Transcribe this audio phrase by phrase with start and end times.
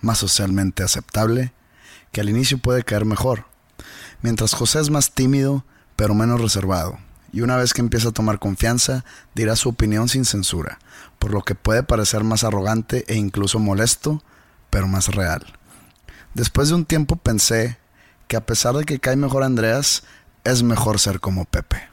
[0.00, 1.52] más socialmente aceptable,
[2.12, 3.46] que al inicio puede caer mejor,
[4.22, 5.64] mientras José es más tímido,
[5.96, 6.98] pero menos reservado,
[7.32, 9.04] y una vez que empieza a tomar confianza,
[9.34, 10.78] dirá su opinión sin censura,
[11.18, 14.22] por lo que puede parecer más arrogante e incluso molesto,
[14.70, 15.44] pero más real.
[16.34, 17.78] Después de un tiempo pensé
[18.28, 20.04] que a pesar de que cae mejor Andreas,
[20.44, 21.87] es mejor ser como Pepe.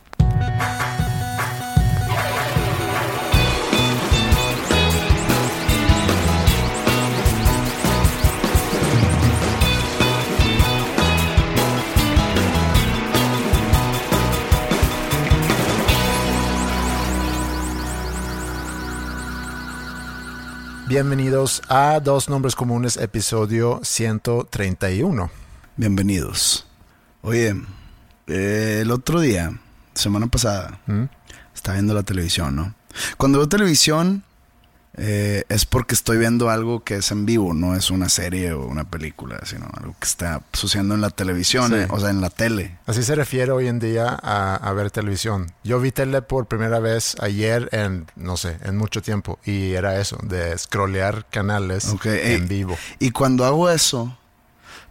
[20.88, 25.32] Bienvenidos a Dos Nombres Comunes, episodio 131.
[25.78, 26.68] Bienvenidos.
[27.24, 27.56] Oye,
[28.28, 29.60] eh, el otro día,
[29.96, 31.06] semana pasada, ¿Mm?
[31.56, 32.76] estaba viendo la televisión, ¿no?
[33.18, 34.24] Cuando veo televisión
[34.98, 38.66] eh, es porque estoy viendo algo que es en vivo, no es una serie o
[38.66, 41.76] una película, sino algo que está sucediendo en la televisión, Sí.
[41.76, 42.78] eh, o sea, en la tele.
[42.86, 45.52] Así se refiere hoy en día a, a ver televisión.
[45.64, 49.40] Yo vi tele por primera vez ayer en, no sé, en mucho tiempo.
[49.46, 52.78] Y era eso, de scrollear canales en vivo.
[53.00, 54.18] Y cuando hago eso,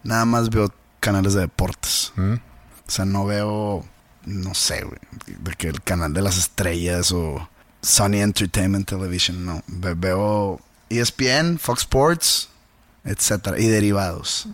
[0.03, 2.13] nada más veo canales de deportes.
[2.15, 2.33] ¿Mm?
[2.33, 3.83] O sea, no veo,
[4.25, 4.99] no sé, güey,
[5.39, 7.49] de que el canal de las estrellas o
[7.85, 9.63] Sony Entertainment Television, no.
[9.67, 10.59] Ve- veo
[10.89, 12.49] ESPN, Fox Sports,
[13.03, 14.47] etcétera, y derivados.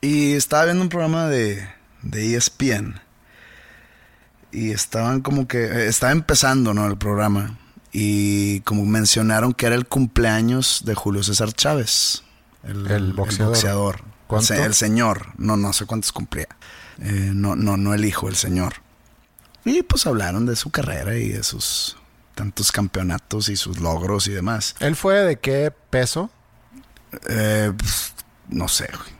[0.00, 1.68] Y estaba viendo un programa de,
[2.02, 3.00] de ESPN.
[4.52, 5.64] Y estaban como que.
[5.64, 6.86] eh, Estaba empezando, ¿no?
[6.86, 7.58] El programa.
[7.92, 12.22] Y como mencionaron que era el cumpleaños de Julio César Chávez.
[12.64, 13.52] El boxeador.
[13.52, 13.94] boxeador.
[13.96, 15.26] El, se- el señor.
[15.36, 16.48] No, no sé cuántos cumplía.
[17.00, 18.74] Eh, no, no, no el hijo, el señor.
[19.68, 21.96] Y pues hablaron de su carrera y de sus
[22.34, 24.74] tantos campeonatos y sus logros y demás.
[24.80, 26.30] ¿Él fue de qué peso?
[27.28, 28.14] Eh, pues,
[28.48, 29.10] no sé, güey.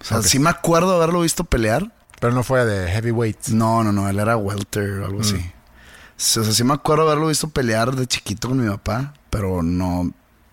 [0.00, 0.24] O sea, Ok.
[0.24, 1.92] sí me acuerdo haberlo visto pelear.
[2.20, 3.48] Pero no fue de heavyweight.
[3.48, 5.36] No, no, no, él era welter o algo así.
[5.36, 5.42] O
[6.16, 10.10] sea, sí me acuerdo haberlo visto pelear de chiquito con mi papá, pero no,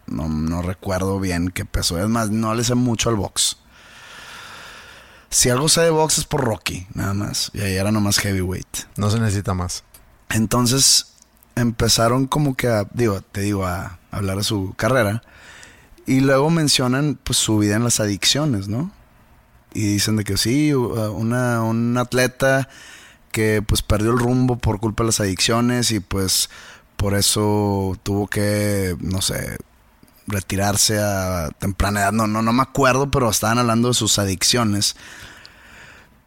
[0.07, 1.97] no, no recuerdo bien qué peso.
[2.01, 3.57] Es más, no le sé mucho al box.
[5.33, 7.49] Si algo sé de box es por Rocky, nada más.
[7.55, 8.67] Y ahí era nomás heavyweight.
[8.97, 9.83] No se necesita más.
[10.29, 11.07] Entonces
[11.55, 15.23] empezaron como que a, digo, te digo, a hablar de su carrera.
[16.05, 18.91] Y luego mencionan pues su vida en las adicciones, ¿no?
[19.73, 22.69] Y dicen de que sí, una, un atleta
[23.31, 26.51] que pues perdió el rumbo por culpa de las adicciones y pues
[26.95, 29.57] por eso tuvo que, no sé,
[30.27, 32.11] retirarse a temprana edad.
[32.11, 34.95] No, no, no me acuerdo, pero estaban hablando de sus adicciones.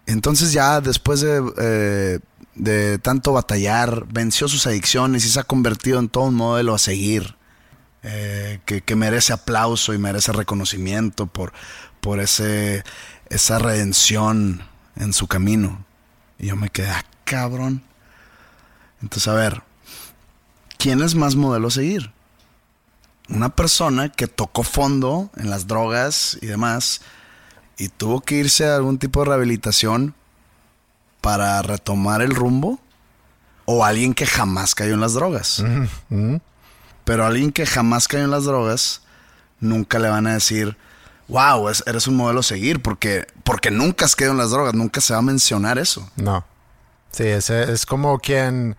[0.07, 2.21] Entonces ya después de, eh,
[2.55, 6.79] de tanto batallar, venció sus adicciones y se ha convertido en todo un modelo a
[6.79, 7.37] seguir.
[8.07, 11.53] eh, que, que merece aplauso y merece reconocimiento por,
[12.01, 12.85] por ese,
[13.29, 14.63] esa redención
[14.95, 15.85] en su camino.
[16.39, 17.83] Y yo me quedé, ah, cabrón.
[19.03, 19.63] Entonces, a ver,
[20.79, 22.13] ¿quién es más modelo a seguir?
[23.29, 27.01] Una persona que tocó fondo en las drogas y demás
[27.77, 30.15] y tuvo que irse a algún tipo de rehabilitación
[31.21, 32.79] para retomar el rumbo
[33.65, 35.63] o alguien que jamás cayó en las drogas.
[37.05, 39.03] Pero alguien que jamás cayó en las drogas,
[39.61, 40.77] nunca le van a decir,
[41.29, 44.75] wow, es- eres un modelo a seguir, porque, porque nunca has caído en las drogas,
[44.75, 46.09] nunca se va a mencionar eso.
[46.17, 46.45] No.
[47.11, 48.77] Sí, es, es como quien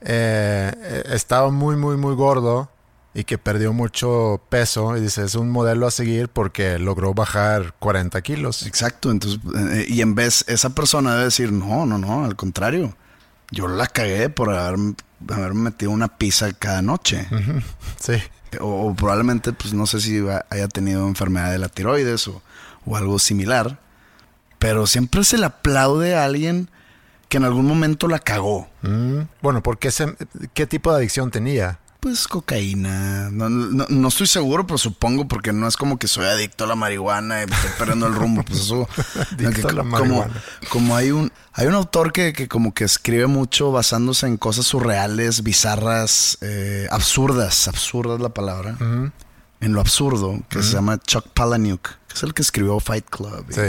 [0.00, 2.70] eh, estaba muy, muy, muy gordo
[3.14, 7.74] y que perdió mucho peso y dice, es un modelo a seguir porque logró bajar
[7.78, 8.66] 40 kilos.
[8.66, 12.96] Exacto, entonces, eh, y en vez, esa persona debe decir, no, no, no, al contrario,
[13.50, 14.78] yo la cagué por haber
[15.30, 17.26] haberme metido una pizza cada noche.
[18.00, 18.14] Sí.
[18.60, 22.42] O, o probablemente, pues no sé si haya tenido enfermedad de la tiroides o,
[22.84, 23.78] o algo similar.
[24.58, 26.68] Pero siempre se le aplaude a alguien
[27.28, 28.68] que en algún momento la cagó.
[28.82, 30.14] Mm, Bueno, ¿por qué, se-
[30.52, 31.78] qué tipo de adicción tenía?
[32.04, 33.30] Pues cocaína.
[33.30, 36.66] No, no- no estoy seguro, pero supongo porque no es como que soy adicto a
[36.66, 38.42] la marihuana y estoy perdiendo el rumbo.
[38.44, 38.86] Pues eso.
[39.38, 40.42] Adicto a la como, marihuana.
[40.68, 44.66] como hay un hay un autor que, que como que escribe mucho basándose en cosas
[44.66, 47.68] surreales, bizarras, eh, absurdas.
[47.68, 48.76] Absurda es la palabra.
[49.60, 53.46] En lo absurdo, que se llama Chuck Palahniuk, que es el que escribió Fight Club.
[53.48, 53.60] y- Sí.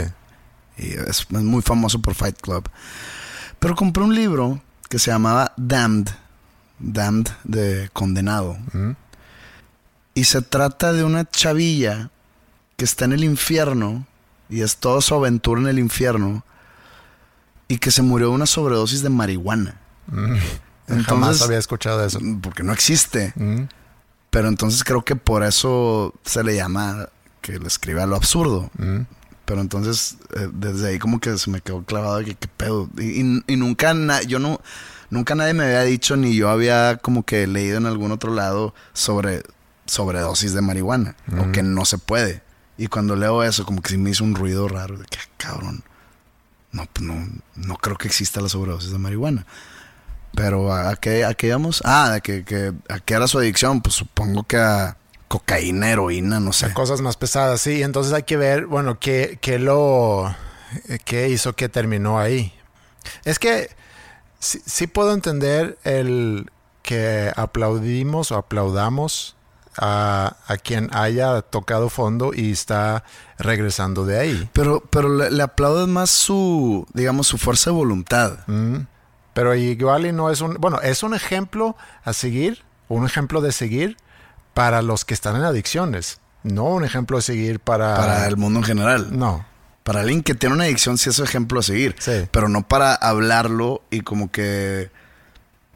[0.76, 2.68] y es, es muy famoso por Fight Club.
[3.60, 4.60] Pero compré un libro
[4.90, 6.10] que se llamaba Damned,
[6.78, 8.56] Damned de condenado.
[10.14, 12.10] Y se trata de una chavilla
[12.76, 14.06] que está en el infierno
[14.48, 16.44] y es toda su aventura en el infierno
[17.68, 19.80] y que se murió de una sobredosis de marihuana.
[21.06, 22.20] Jamás había escuchado eso.
[22.42, 23.32] Porque no existe.
[23.36, 23.64] Mm.
[24.30, 27.08] Pero entonces creo que por eso se le llama
[27.40, 28.70] que le escribe a lo absurdo.
[28.78, 29.00] Mm.
[29.44, 32.88] Pero entonces, eh, desde ahí como que se me quedó clavado de que qué pedo.
[32.98, 34.60] Y, y- y nunca, yo no,
[35.10, 38.74] nunca nadie me había dicho, ni yo había como que leído en algún otro lado
[38.92, 39.42] sobre
[39.86, 41.14] sobredosis de marihuana.
[41.38, 42.42] O que no se puede.
[42.78, 45.28] Y cuando leo eso, como que sí me hizo un ruido raro de que, "Ah,
[45.36, 45.82] cabrón,
[46.72, 49.46] no, pues no, no creo que exista la sobredosis de marihuana.
[50.34, 51.80] Pero ¿a, a qué, a qué íbamos?
[51.86, 53.80] Ah, que, que, ¿a qué era su adicción?
[53.80, 54.98] Pues supongo que a
[55.28, 56.66] cocaína, heroína, no sé.
[56.66, 57.82] A cosas más pesadas, sí.
[57.82, 60.28] Entonces hay que ver, bueno, qué, qué lo.
[60.88, 62.52] eh, qué hizo que terminó ahí.
[63.24, 63.70] Es que
[64.38, 66.50] sí, sí puedo entender el
[66.82, 69.36] que aplaudimos o aplaudamos
[69.76, 73.04] a, a quien haya tocado fondo y está
[73.38, 74.50] regresando de ahí.
[74.52, 78.38] Pero, pero le, le aplaudes más su, digamos, su fuerza de voluntad.
[78.46, 78.86] Mm.
[79.34, 80.54] Pero igual y no es un.
[80.54, 83.98] Bueno, es un ejemplo a seguir, un ejemplo de seguir
[84.54, 86.20] para los que están en adicciones.
[86.42, 87.96] No un ejemplo a seguir para.
[87.96, 89.18] Para el mundo en general.
[89.18, 89.44] No.
[89.86, 91.94] Para alguien que tiene una adicción, sí es ejemplo a seguir.
[92.00, 92.26] Sí.
[92.32, 94.90] Pero no para hablarlo y como que,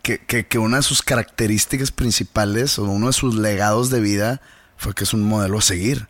[0.02, 4.40] que, que, que una de sus características principales o uno de sus legados de vida
[4.76, 6.08] fue que es un modelo a seguir.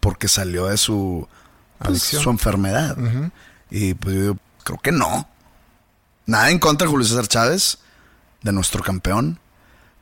[0.00, 1.28] Porque salió de su,
[1.76, 2.96] pues, su enfermedad.
[3.70, 5.28] Y pues yo digo, creo que no.
[6.24, 7.80] Nada en contra de Julio César Chávez,
[8.40, 9.38] de nuestro campeón.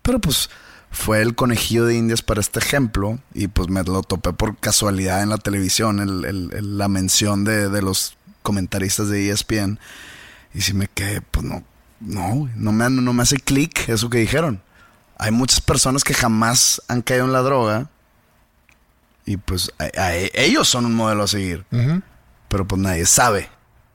[0.02, 0.50] Pero pues
[0.90, 3.18] fue el conejillo de indias para este ejemplo.
[3.34, 7.44] Y pues me lo topé por casualidad en la televisión, el- el- el- la mención
[7.44, 9.78] de, de los comentaristas de E ESPN.
[10.54, 11.62] Y si me quedé, pues no,
[12.00, 14.60] no, no me, no me hace clic eso que dijeron.
[15.18, 17.88] Hay muchas personas que jamás han caído en la droga.
[19.26, 21.64] Y pues a- a- ellos son un modelo a seguir.
[22.48, 23.48] Pero pues nadie sabe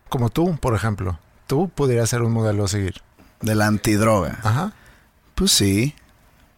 [0.08, 1.20] Como tú, por ejemplo.
[1.48, 3.02] Tú pudieras ser un modelo a seguir.
[3.42, 4.40] de la antidroga.
[4.44, 4.72] Ajá.
[5.36, 5.94] Pues sí.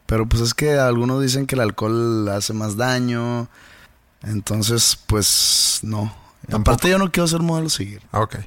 [0.08, 3.48] Pero pues es que algunos dicen que el alcohol hace más daño.
[4.24, 6.16] Entonces, pues no.
[6.48, 6.72] Tampoco.
[6.72, 8.02] Aparte yo no quiero ser modelo seguir.
[8.12, 8.38] Ok.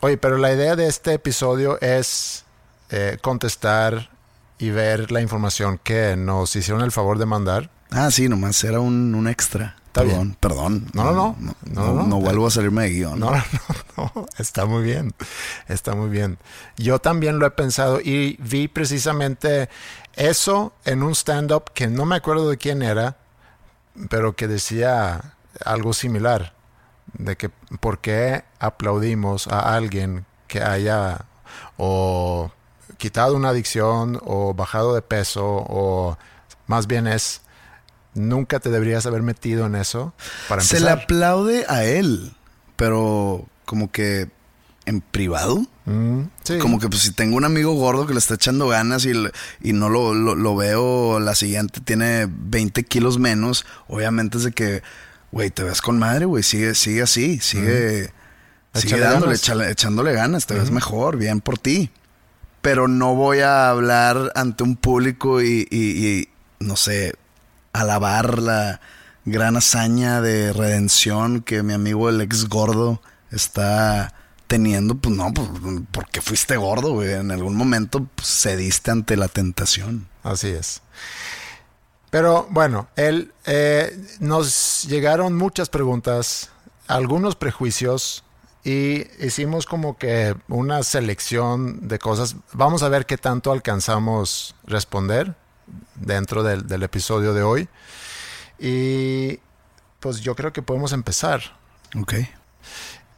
[0.00, 2.44] Oye, pero la idea de este episodio es
[2.90, 4.10] eh, contestar
[4.58, 7.70] y ver la información que nos hicieron el favor de mandar.
[7.90, 9.76] Ah, sí, nomás era un, un extra.
[9.94, 10.36] Está perdón, bien.
[10.40, 10.86] perdón.
[10.92, 11.36] No, no, no.
[11.38, 12.20] No, No, no, no.
[12.20, 13.20] vuelvo a salirme de guion.
[13.20, 13.42] No, no,
[13.96, 15.14] no, no, está muy bien,
[15.68, 16.38] está muy bien.
[16.76, 19.68] Yo también lo he pensado y vi precisamente
[20.14, 23.18] eso en un stand-up que no me acuerdo de quién era,
[24.10, 25.34] pero que decía
[25.64, 26.54] algo similar,
[27.12, 31.26] de que por qué aplaudimos a alguien que haya
[31.76, 32.50] o
[32.98, 36.18] quitado una adicción o bajado de peso o
[36.66, 37.42] más bien es
[38.14, 40.14] nunca te deberías haber metido en eso
[40.48, 42.32] para Se le aplaude a él,
[42.76, 44.28] pero como que
[44.86, 45.64] en privado.
[45.86, 46.58] Mm, sí.
[46.58, 49.12] Como que pues si tengo un amigo gordo que le está echando ganas y,
[49.62, 54.52] y no lo, lo- lo veo la siguiente, tiene 20 kilos menos, obviamente es de
[54.52, 54.82] que,
[55.32, 58.12] güey, te ves con madre, güey, sigue, sigue así, sigue,
[58.74, 59.68] sigue Échale dándole, ganas.
[59.70, 61.90] echándole ganas, te ves mejor, bien por ti.
[62.62, 66.28] Pero no voy a hablar ante un público y, y- y,
[66.60, 67.14] no sé,
[67.74, 68.80] alabar la
[69.26, 74.14] gran hazaña de redención que mi amigo el ex gordo está
[74.46, 75.48] teniendo, pues no, pues
[75.90, 77.12] porque fuiste gordo, güey.
[77.12, 80.06] En algún momento pues, cediste ante la tentación.
[80.22, 80.80] Así es.
[82.10, 86.50] Pero bueno, él, eh, nos llegaron muchas preguntas,
[86.86, 88.22] algunos prejuicios
[88.62, 92.36] y hicimos como que una selección de cosas.
[92.52, 95.34] Vamos a ver qué tanto alcanzamos responder
[95.94, 97.68] dentro del, del episodio de hoy.
[98.58, 99.38] Y
[100.00, 101.40] pues yo creo que podemos empezar.
[101.96, 102.14] Ok.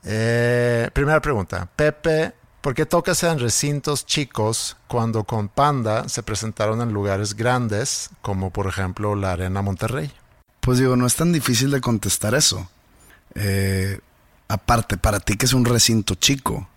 [0.05, 1.69] Eh, primera pregunta.
[1.77, 2.35] Pepe
[2.67, 8.51] ¿Por qué tocas en recintos chicos cuando con Panda se presentaron en lugares grandes, como
[8.51, 10.11] por ejemplo la Arena Monterrey?
[10.63, 12.69] Pues digo, no es tan difícil de contestar eso.
[13.37, 14.01] Eh,
[14.49, 16.69] aparte, para ti que es un recinto chico,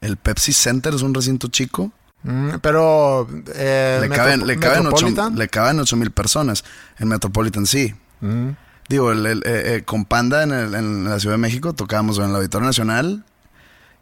[0.00, 1.92] ¿el Pepsi Center es un recinto chico?
[2.22, 5.36] Mm, pero eh, le, caben, le, caben ocho, Metropolitan?
[5.36, 6.64] le caben ocho mil personas.
[6.98, 7.94] En Metropolitan sí.
[8.20, 8.50] Mm.
[8.88, 12.18] Digo, el- el- eh, eh, con Panda en, el- en la Ciudad de México tocábamos
[12.18, 13.24] en el Auditorio Nacional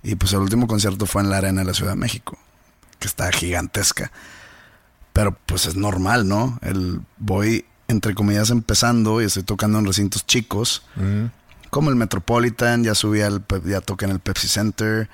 [0.02, 2.38] y pues el último concierto fue en la Arena de la Ciudad de México,
[2.98, 4.10] que está gigantesca.
[5.12, 6.58] Pero pues es normal, ¿no?
[6.62, 11.26] El, voy, entre comillas, empezando y estoy tocando en recintos chicos, Mm.
[11.70, 15.08] como el Metropolitan, ya subí al, ya toqué en el Pepsi Center.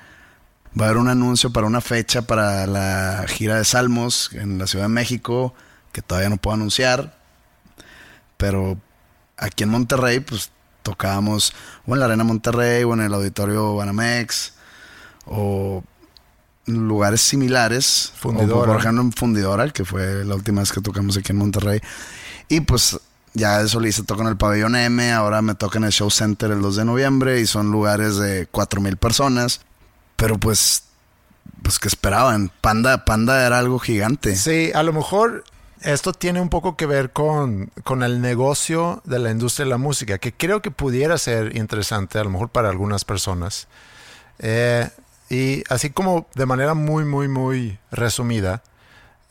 [0.79, 4.67] Va a haber un anuncio para una fecha para la gira de Salmos en la
[4.67, 5.53] Ciudad de México,
[5.93, 7.17] que todavía no puedo anunciar.
[8.35, 8.77] Pero
[9.37, 10.51] aquí en Monterrey, pues
[10.83, 11.53] tocábamos
[11.87, 14.53] o en la Arena Monterrey o en el Auditorio Banamex
[15.25, 15.83] o
[16.65, 18.11] lugares similares.
[18.15, 18.61] Fundidora.
[18.61, 21.79] O por ejemplo en Fundidora, que fue la última vez que tocamos aquí en Monterrey.
[22.49, 22.99] Y pues
[23.33, 26.51] ya de solista toco en el Pabellón M, ahora me toca en el Show Center
[26.51, 29.61] el 2 de noviembre y son lugares de 4.000 personas.
[30.15, 30.83] Pero pues,
[31.61, 32.51] pues que esperaban.
[32.61, 34.35] Panda, Panda era algo gigante.
[34.35, 35.43] Sí, a lo mejor
[35.81, 39.77] esto tiene un poco que ver con, con el negocio de la industria de la
[39.77, 43.67] música, que creo que pudiera ser interesante, a lo mejor para algunas personas.
[44.39, 44.89] Eh,
[45.29, 48.63] y así como de manera muy, muy, muy resumida,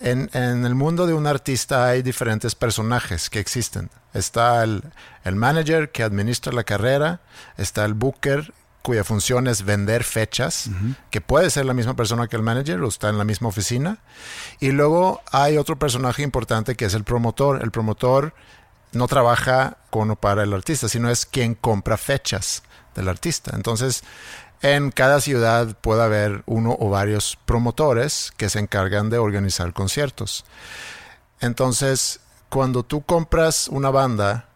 [0.00, 3.90] en, en el mundo de un artista hay diferentes personajes que existen.
[4.12, 4.84] Está el,
[5.24, 7.20] el manager que administra la carrera,
[7.56, 8.52] está el booker
[8.84, 10.68] cuya función es vender fechas,
[11.08, 13.96] que puede ser la misma persona que el manager o está en la misma oficina.
[14.60, 17.62] Y luego hay otro personaje importante que es el promotor.
[17.62, 18.34] El promotor
[18.92, 22.62] no trabaja con o para el artista, sino es quien compra fechas
[22.94, 23.52] del artista.
[23.54, 24.04] Entonces,
[24.60, 30.44] en cada ciudad puede haber uno o varios promotores que se encargan de organizar conciertos.
[31.40, 34.50] Entonces, cuando tú compras una banda,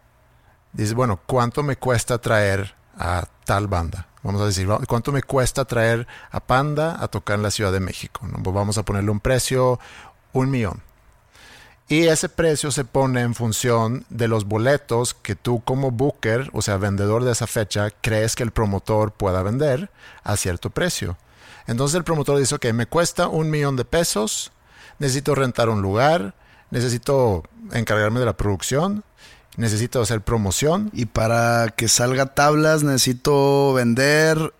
[0.71, 4.05] dices, bueno, ¿cuánto me cuesta traer a tal banda?
[4.21, 7.79] Vamos a decir, ¿cuánto me cuesta traer a Panda a tocar en la Ciudad de
[7.79, 8.27] México?
[8.27, 8.43] ¿no?
[8.43, 9.79] Pues vamos a ponerle un precio,
[10.33, 10.81] un millón.
[11.87, 16.61] Y ese precio se pone en función de los boletos que tú como booker, o
[16.61, 19.89] sea, vendedor de esa fecha, crees que el promotor pueda vender
[20.23, 21.17] a cierto precio.
[21.65, 24.51] Entonces el promotor dice, ok, me cuesta un millón de pesos,
[24.99, 26.35] necesito rentar un lugar,
[26.69, 29.03] necesito encargarme de la producción,
[29.59, 30.89] necesito hacer promoción.
[30.93, 34.53] Y para que salga tablas necesito vender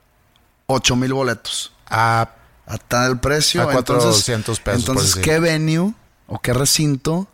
[0.68, 1.74] 8 mil boletos.
[1.89, 2.29] A,
[2.68, 3.62] A tal precio.
[3.68, 5.15] A entonces, 400 pesos, Entonces.
[5.15, 5.94] ¿qué venue
[6.27, 7.27] o qué recinto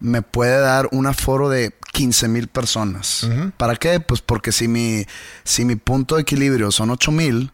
[0.00, 3.26] me puede dar un aforo de 15 mil personas?
[3.56, 4.00] ¿Para qué?
[4.00, 5.04] Pues porque si mi,
[5.44, 7.52] si mi punto de equilibrio son 8 mil,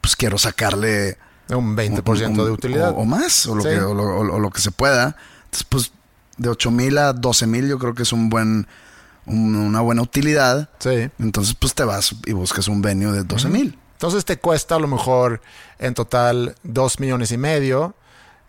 [0.00, 1.16] pues quiero sacarle
[1.48, 2.90] un 20% un- de utilidad.
[2.90, 3.68] O, o más, o lo, Sí.
[3.70, 5.16] que, o, lo, o- o lo que se pueda.
[5.44, 5.92] Entonces, pues
[6.42, 8.66] de 8 mil a 12 mil yo creo que es un buen,
[9.26, 10.68] un- una buena utilidad.
[10.78, 11.08] Sí.
[11.18, 13.78] Entonces, pues te vas y buscas un venue de 12 mil.
[13.94, 15.40] Entonces te cuesta a lo mejor
[15.78, 17.94] en total 2 millones y medio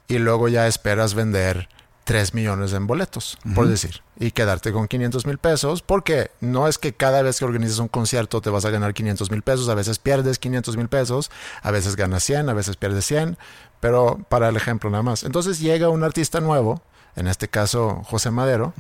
[0.08, 1.70] y luego ya esperas vender
[2.06, 6.78] 3 millones en boletos, por decir, y quedarte con 500 mil pesos, porque no es
[6.78, 9.74] que cada vez que organizas un concierto te vas a ganar 500 mil pesos, a
[9.76, 11.32] veces pierdes 500 mil pesos,
[11.62, 13.38] a veces ganas 100, a veces pierdes 100,
[13.80, 15.24] pero para el ejemplo nada más.
[15.24, 16.82] Entonces llega un artista nuevo,
[17.16, 18.74] en este caso José Madero,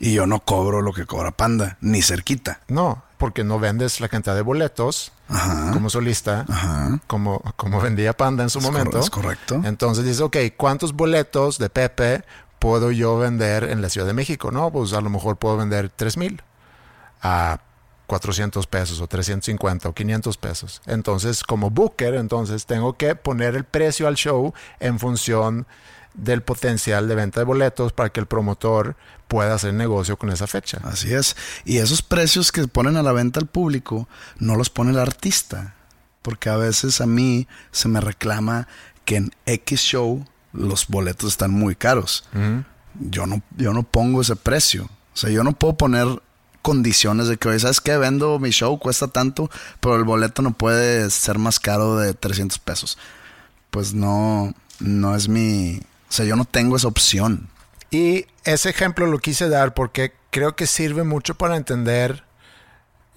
[0.00, 2.60] Y yo no cobro lo que cobra Panda, ni cerquita.
[2.68, 5.70] no, porque no vendes la cantidad de boletos Ajá.
[5.72, 6.98] como solista, Ajá.
[7.06, 8.90] como, como vendía Panda en su Es momento.
[8.90, 9.62] cor- es correcto.
[9.64, 12.24] Entonces dices, ok, ¿cuántos boletos de Pepe
[12.58, 14.50] puedo yo vender en la Ciudad de México?
[14.50, 16.42] No, pues a lo mejor puedo vender 3 mil
[17.22, 17.60] a
[18.06, 20.82] 400 pesos o 350 o 500 pesos.
[20.86, 25.66] Entonces, como booker, entonces tengo que poner el precio al show en función
[26.14, 28.96] del potencial de venta de boletos para que el promotor
[29.28, 30.80] pueda hacer negocio con esa fecha.
[30.84, 31.36] Así es.
[31.64, 35.74] Y esos precios que ponen a la venta al público no los pone el artista.
[36.22, 38.66] Porque a veces a mí se me reclama
[39.04, 42.24] que en X show los boletos están muy caros.
[42.98, 44.84] yo, no, yo no pongo ese precio.
[45.12, 46.06] O sea, yo no puedo poner
[46.62, 47.96] condiciones de que, ¿sabes qué?
[47.98, 52.58] Vendo mi show, cuesta tanto, pero el boleto no puede ser más caro de 300
[52.58, 52.96] pesos.
[53.70, 55.82] Pues no, no es mi...
[56.14, 57.48] O sea, yo no tengo esa opción.
[57.90, 62.22] Y ese ejemplo lo quise dar porque creo que sirve mucho para entender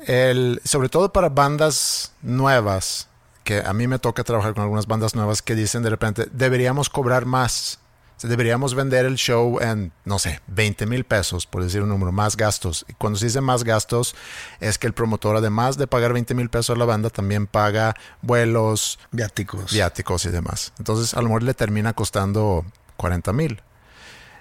[0.07, 3.07] el, sobre todo para bandas nuevas,
[3.43, 6.89] que a mí me toca trabajar con algunas bandas nuevas que dicen de repente, deberíamos
[6.89, 7.77] cobrar más
[8.23, 12.35] deberíamos vender el show en, no sé, 20 mil pesos, por decir un número, más
[12.35, 12.85] gastos.
[12.87, 14.15] Y cuando se dice más gastos,
[14.59, 17.95] es que el promotor, además de pagar 20 mil pesos a la banda, también paga
[18.21, 19.71] vuelos, Viáticos.
[19.71, 20.73] viáticos y demás.
[20.79, 22.65] Entonces, a lo mejor le termina costando
[22.97, 23.61] 40 mil.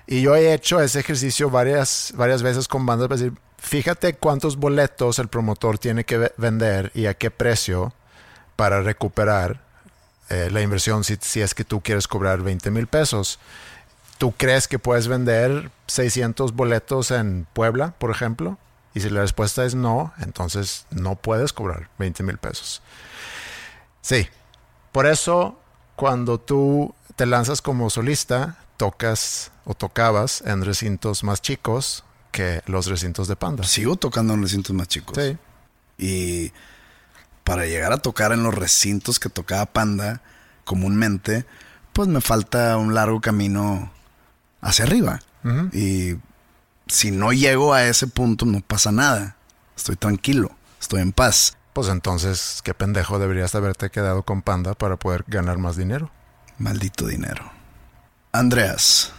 [0.07, 4.57] Y yo he hecho ese ejercicio varias, varias veces con bandas para decir, fíjate cuántos
[4.57, 7.93] boletos el promotor tiene que vender y a qué precio
[8.55, 9.61] para recuperar
[10.29, 13.39] eh, la inversión si, si, es que tú quieres cobrar 20 mil pesos.
[14.19, 18.59] ¿Tú crees que puedes vender 600 boletos en Puebla, por ejemplo?
[18.95, 22.81] Y si la respuesta es no, entonces no puedes cobrar 20 mil pesos.
[24.01, 24.27] Sí,
[24.91, 25.59] por eso
[25.97, 32.87] cuando tú te lanzas como solista, tocas o tocabas en recintos más chicos que los
[32.87, 33.65] recintos de Panda.
[33.65, 35.17] Sigo tocando en recintos más chicos.
[35.17, 35.37] Sí.
[35.99, 36.53] Y
[37.43, 40.21] para llegar a tocar en los recintos que tocaba Panda
[40.65, 41.47] comúnmente,
[41.95, 43.91] pues me falta un largo camino
[44.61, 45.21] hacia arriba.
[45.43, 45.75] Uh -huh.
[45.75, 46.21] Y
[46.87, 49.37] si no llego a ese punto, no pasa nada.
[49.75, 51.57] Estoy tranquilo, estoy en paz.
[51.73, 56.11] Pues entonces, qué pendejo deberías haberte quedado con Panda para poder ganar más dinero.
[56.59, 57.51] Maldito dinero.
[58.33, 59.13] Andreas,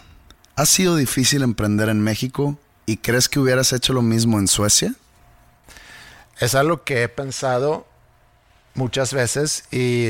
[0.55, 4.93] ¿ha sido difícil emprender en México y crees que hubieras hecho lo mismo en Suecia?
[6.39, 7.87] Es algo que he pensado
[8.73, 10.07] muchas veces y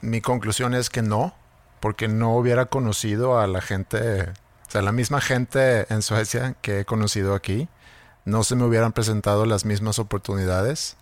[0.00, 1.34] mi conclusión es que no,
[1.80, 6.80] porque no hubiera conocido a la gente, o sea, la misma gente en Suecia que
[6.80, 7.68] he conocido aquí,
[8.24, 10.96] no se me hubieran presentado las mismas oportunidades.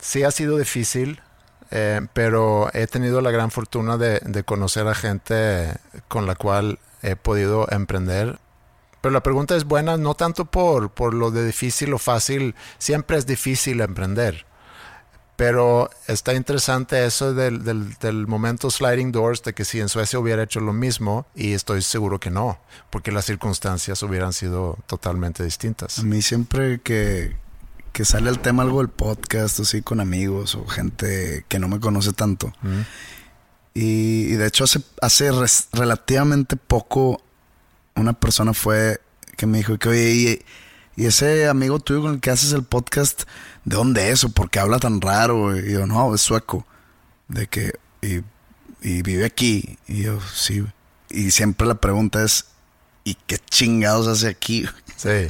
[0.00, 1.20] Sí ha sido difícil,
[1.70, 5.76] eh, pero he tenido la gran fortuna de, de, conocer a gente
[6.08, 8.38] con la cual he podido emprender.
[9.00, 13.16] Pero la pregunta es buena no tanto por, por lo de difícil o fácil, siempre
[13.16, 14.46] es difícil emprender.
[15.36, 20.18] Pero está interesante eso del, del, del, momento sliding doors, de que si en Suecia
[20.18, 22.58] hubiera hecho lo mismo, y estoy seguro que no,
[22.90, 25.98] porque las circunstancias hubieran sido totalmente distintas.
[25.98, 27.36] A mí siempre que,
[27.92, 31.80] que sale el tema algo del podcast, así con amigos o gente que no me
[31.80, 32.52] conoce tanto.
[32.62, 32.80] Mm.
[33.74, 33.82] Y,
[34.32, 37.22] y, de hecho hace, hace res, relativamente poco
[37.94, 39.00] una persona fue
[39.36, 40.10] que me dijo que oye,
[40.96, 43.22] y, y, ese amigo tuyo con el que haces el podcast,
[43.64, 45.56] ¿de dónde es o por qué habla tan raro?
[45.56, 46.66] Y yo, no, es sueco.
[47.28, 47.72] De que,
[48.02, 48.20] y,
[48.82, 49.78] y vive aquí.
[49.86, 50.64] Y yo, sí.
[51.08, 52.46] Y siempre la pregunta es,
[53.04, 54.66] ¿y qué chingados hace aquí?
[55.00, 55.28] Sí.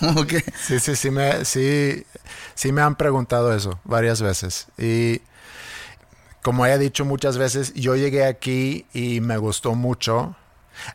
[0.64, 2.06] Sí, sí, sí me, sí,
[2.54, 4.68] sí me han preguntado eso varias veces.
[4.78, 5.22] Y
[6.40, 10.36] como he dicho muchas veces, yo llegué aquí y me gustó mucho.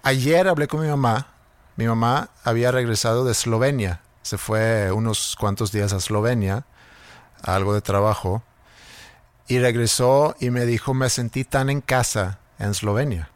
[0.03, 1.33] Ayer hablé con mi mamá.
[1.75, 4.01] Mi mamá había regresado de Eslovenia.
[4.21, 6.65] Se fue unos cuantos días a Eslovenia,
[7.41, 8.41] a algo de trabajo.
[9.49, 13.32] Y regresó y me dijo, me sentí tan en casa en Eslovenia.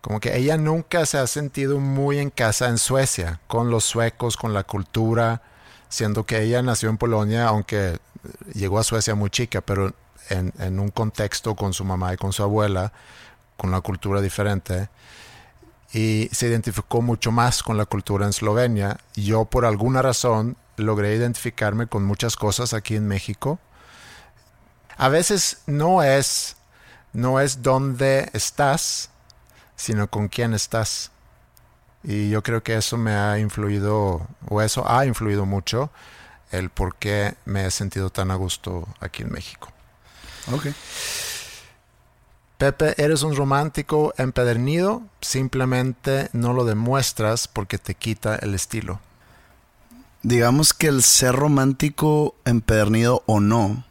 [0.00, 4.36] Como que ella nunca se ha sentido muy en casa en Suecia, con los suecos,
[4.36, 5.42] con la cultura,
[5.88, 7.98] siendo que ella nació en Polonia, aunque
[8.54, 9.92] llegó a Suecia muy chica, pero
[10.30, 12.92] en, en un contexto con su mamá y con su abuela,
[13.56, 14.88] con la cultura diferente
[15.92, 18.98] y se identificó mucho más con la cultura en Eslovenia.
[19.14, 23.58] Yo por alguna razón logré identificarme con muchas cosas aquí en México.
[24.96, 26.56] A veces no es
[27.12, 29.09] no es dónde estás,
[29.80, 31.10] sino con quién estás.
[32.04, 35.90] Y yo creo que eso me ha influido o eso ha influido mucho
[36.50, 39.72] el por qué me he sentido tan a gusto aquí en México.
[40.52, 40.74] Okay.
[42.58, 49.00] Pepe, eres un romántico empedernido, simplemente no lo demuestras porque te quita el estilo.
[50.22, 53.82] Digamos que el ser romántico, empedernido o no,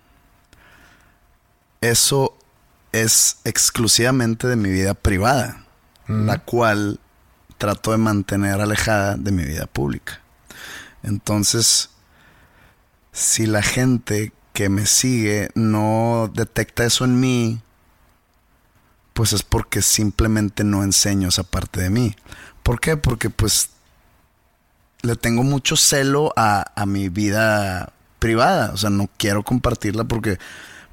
[1.81, 2.37] eso
[2.91, 5.63] es exclusivamente de mi vida privada,
[6.09, 6.25] mm.
[6.25, 6.99] la cual
[7.57, 10.21] trato de mantener alejada de mi vida pública.
[11.03, 11.89] Entonces,
[13.11, 17.61] si la gente que me sigue no detecta eso en mí,
[19.13, 22.15] pues es porque simplemente no enseño esa parte de mí.
[22.63, 22.97] ¿Por qué?
[22.97, 23.69] Porque pues
[25.01, 28.71] le tengo mucho celo a, a mi vida privada.
[28.73, 30.37] O sea, no quiero compartirla porque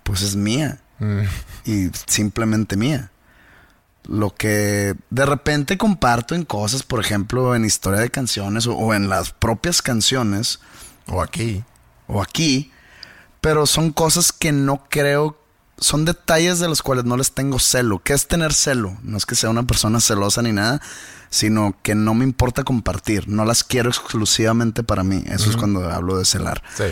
[0.03, 0.81] pues es mía.
[0.99, 1.23] Mm.
[1.65, 3.11] Y simplemente mía.
[4.09, 8.95] Lo que de repente comparto en cosas, por ejemplo, en historia de canciones o, o
[8.95, 10.61] en las propias canciones.
[11.07, 11.65] O aquí.
[12.07, 12.73] O aquí.
[13.41, 15.39] Pero son cosas que no creo
[15.79, 18.01] son detalles de los cuales no les tengo celo.
[18.03, 18.97] ¿Qué es tener celo?
[19.03, 20.81] No es que sea una persona celosa ni nada,
[21.31, 23.29] sino que no me importa compartir.
[23.29, 25.23] No las quiero exclusivamente para mí.
[25.27, 25.51] Eso uh -huh.
[25.51, 26.63] es cuando hablo de celar.
[26.77, 26.85] Sí.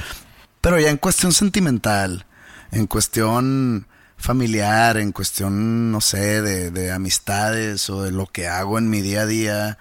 [0.61, 2.27] Pero ya en cuestión sentimental,
[2.73, 3.87] en cuestión
[4.25, 9.03] familiar, en cuestión, no sé, de, de amistades o de lo que hago en mi
[9.03, 9.79] día a día,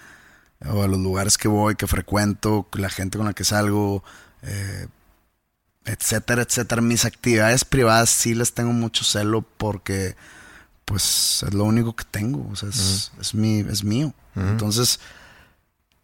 [0.65, 4.03] o a los lugares que voy, que frecuento, la gente con la que salgo,
[4.41, 4.87] eh,
[5.85, 6.81] etcétera, etcétera.
[6.81, 10.15] Mis actividades privadas sí les tengo mucho celo porque
[10.85, 14.13] pues es lo único que tengo, o sea, es, es, mi, es mío.
[14.35, 14.99] Entonces,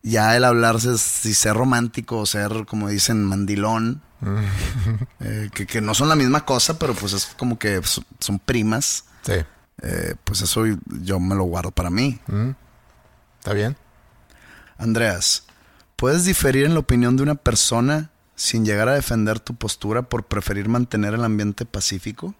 [0.01, 4.01] ya el hablarse, si ser romántico o ser, como dicen, mandilón,
[5.21, 8.39] eh, que, que no son la misma cosa, pero pues es como que son, son
[8.39, 9.05] primas.
[9.23, 9.33] Sí.
[9.81, 10.63] eh, pues eso
[11.01, 12.19] yo me lo guardo para mí.
[13.39, 13.77] ¿Está bien?
[14.77, 15.43] Andreas,
[15.95, 20.23] ¿puedes diferir en la opinión de una persona sin llegar a defender tu postura por
[20.25, 22.33] preferir mantener el ambiente pacífico?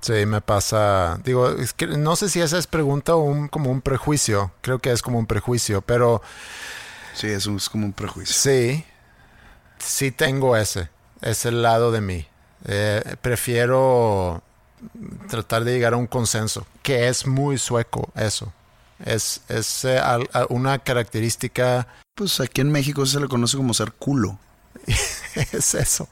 [0.00, 1.18] Sí, me pasa.
[1.24, 4.52] Digo, es que no sé si esa es pregunta o un, como un prejuicio.
[4.60, 6.22] Creo que es como un prejuicio, pero
[7.14, 8.34] Sí, eso es como un prejuicio.
[8.34, 8.84] sí,
[9.78, 10.88] sí tengo ese,
[11.22, 12.26] ese lado de mí.
[12.66, 14.42] Eh, prefiero
[15.28, 18.52] tratar de llegar a un consenso, que es muy sueco eso.
[19.04, 23.92] Es, es eh, a- una característica, Pues aquí en México se le conoce como ser
[23.92, 24.38] culo.
[25.34, 26.08] es eso.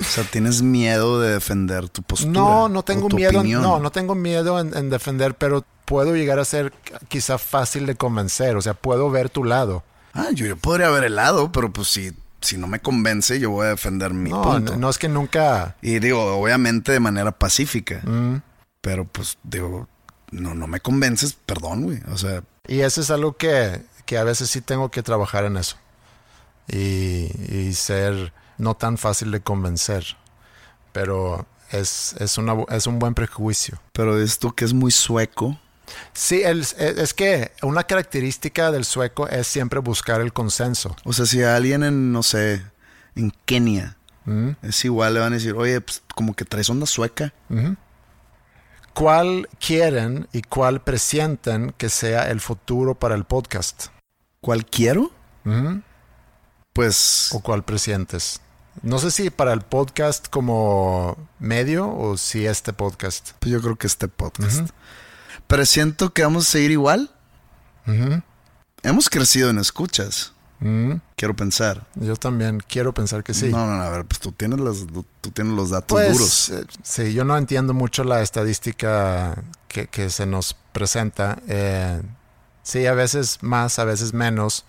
[0.00, 2.30] O sea, tienes miedo de defender tu postura.
[2.32, 3.38] No, no o tengo tu miedo.
[3.40, 3.62] opinión.
[3.62, 6.72] No, no tengo miedo en, en defender, pero puedo llegar a ser
[7.08, 8.56] quizá fácil de convencer.
[8.56, 9.82] O sea, puedo ver tu lado.
[10.14, 13.66] Ah, yo, yo podría haber helado, pero pues si, si no me convence, yo voy
[13.66, 14.76] a defender mi No, punto.
[14.76, 15.76] no es que nunca.
[15.82, 18.00] Y digo, obviamente de manera pacífica.
[18.04, 18.42] Mm.
[18.80, 19.88] Pero pues digo,
[20.30, 22.00] no, no me convences, perdón, güey.
[22.12, 25.56] O sea, Y eso es algo que, que a veces sí tengo que trabajar en
[25.56, 25.76] eso.
[26.68, 30.16] Y, y ser no tan fácil de convencer.
[30.92, 33.80] Pero es, es, una, es un buen prejuicio.
[33.92, 35.58] pero dices tú que es muy sueco.
[36.12, 40.96] Sí, el- es, que una característica del sueco es siempre buscar el consenso.
[41.04, 42.62] O sea, si alguien en, no sé,
[43.14, 44.50] en Kenia ¿Mm?
[44.62, 47.32] es igual, le van a decir, oye, pues como que traes onda sueca.
[48.94, 53.86] ¿Cuál quieren y cuál presienten que sea el futuro para el podcast?
[54.40, 55.12] ¿Cuál quiero?
[56.72, 58.40] Pues ¿O cuál presientes?
[58.82, 63.32] No sé si para el podcast como medio o si este podcast.
[63.40, 64.68] Pues yo creo que este podcast.
[65.66, 67.10] Siento que vamos a seguir igual.
[68.82, 70.32] Hemos crecido en escuchas,
[71.16, 71.86] quiero pensar.
[71.94, 73.48] Yo también quiero pensar que sí.
[73.48, 74.86] No, no, no, a ver, pues tú tienes, las,
[75.20, 76.48] tú tienes los datos Pues, duros.
[76.50, 81.38] eh, sí, yo no entiendo mucho la estadística que, que se nos presenta.
[81.48, 82.02] Eh,
[82.62, 84.64] sí, a veces más, a veces menos.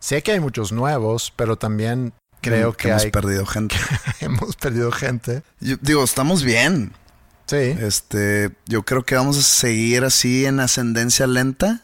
[0.00, 3.76] Sé que hay muchos nuevos, pero también creo Mm, que, hemos hay- perdido gente.
[4.20, 5.42] hemos perdido gente.
[5.60, 6.92] Yo digo, estamos bien.
[7.46, 11.82] Sí, Este, yo creo que vamos a seguir así en ascendencia lenta.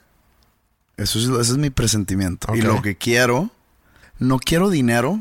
[0.96, 2.54] Eso es, ese es mi presentimiento.
[2.54, 3.50] Y lo que quiero,
[4.18, 5.20] no quiero dinero,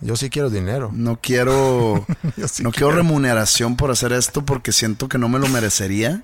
[0.00, 0.90] yo sí quiero dinero.
[0.92, 2.04] no quiero,
[2.50, 6.22] sí no quiero remuneración por hacer esto porque siento que no me lo merecería,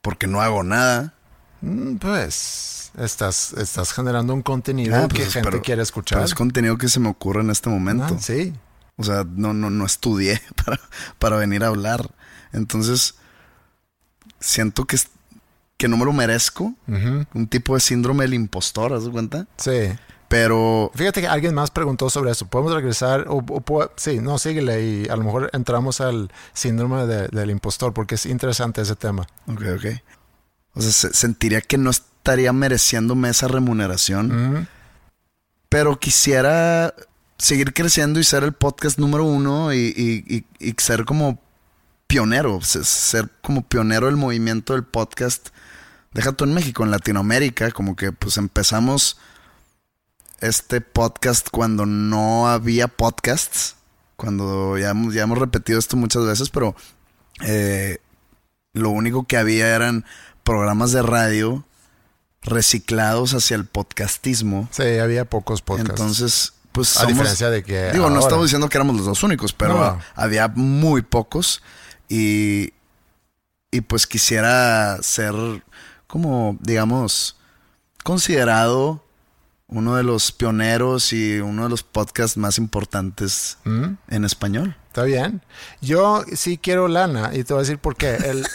[0.00, 1.14] porque no hago nada.
[1.60, 6.18] Mm, Pues estás, estás generando un contenido Ah, pues que es- gente pero- quiere escuchar.
[6.18, 8.14] Pero es contenido que se me ocurre en este momento.
[8.16, 8.52] Ah, sí.
[8.96, 10.80] O sea, no, no, no estudié para,
[11.18, 12.10] para venir a hablar.
[12.52, 13.14] Entonces,
[14.40, 14.96] siento que,
[15.76, 16.74] que no me lo merezco.
[16.86, 19.46] Un tipo de síndrome del impostor, ¿haz de cuenta?
[19.56, 19.90] Sí.
[20.28, 22.46] Pero Fíjate que alguien más preguntó sobre eso.
[22.46, 23.26] ¿Podemos regresar?
[23.28, 23.44] O,
[23.96, 28.24] sí, no, síguele y a lo mejor entramos al síndrome de- del impostor porque es
[28.24, 29.26] interesante ese tema.
[29.46, 29.84] Ok, ok.
[30.74, 34.66] O sea, se- sentiría que no estaría mereciéndome esa remuneración,
[35.68, 36.94] pero quisiera
[37.36, 40.24] seguir creciendo y ser el podcast número uno y, y-
[40.58, 41.42] y- y ser como
[42.16, 45.48] pionero, se- ser como pionero del movimiento del podcast.
[46.12, 49.16] Deja tú en México, en Latinoamérica, como que pues empezamos
[50.42, 53.76] este podcast cuando no había podcasts,
[54.16, 56.76] cuando ya hemos, ya hemos repetido esto muchas veces, pero
[57.46, 57.96] eh,
[58.74, 60.04] lo único que había eran
[60.44, 61.64] programas de radio
[62.42, 64.68] reciclados hacia el podcastismo.
[64.70, 65.92] Sí, había pocos podcasts.
[65.92, 67.90] Entonces, pues a somos, diferencia de que.
[67.92, 69.98] digo, no estamos diciendo que éramos los dos únicos, pero No.
[70.14, 71.62] había muy pocos
[72.12, 72.74] y,
[73.70, 75.32] y pues quisiera ser
[76.06, 77.38] como, digamos,
[78.04, 79.02] considerado
[79.66, 83.94] uno de los pioneros y uno de los podcasts más importantes ¿Mm?
[84.08, 84.76] en español.
[84.88, 85.40] Está bien.
[85.80, 88.14] Yo sí quiero lana y te voy a decir por qué.
[88.16, 88.46] El,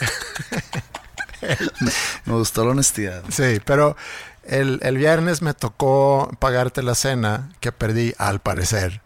[2.26, 3.24] Me gustó la honestidad.
[3.28, 3.96] sí, pero
[4.44, 9.02] el, el viernes me tocó pagarte la cena que perdí, al parecer,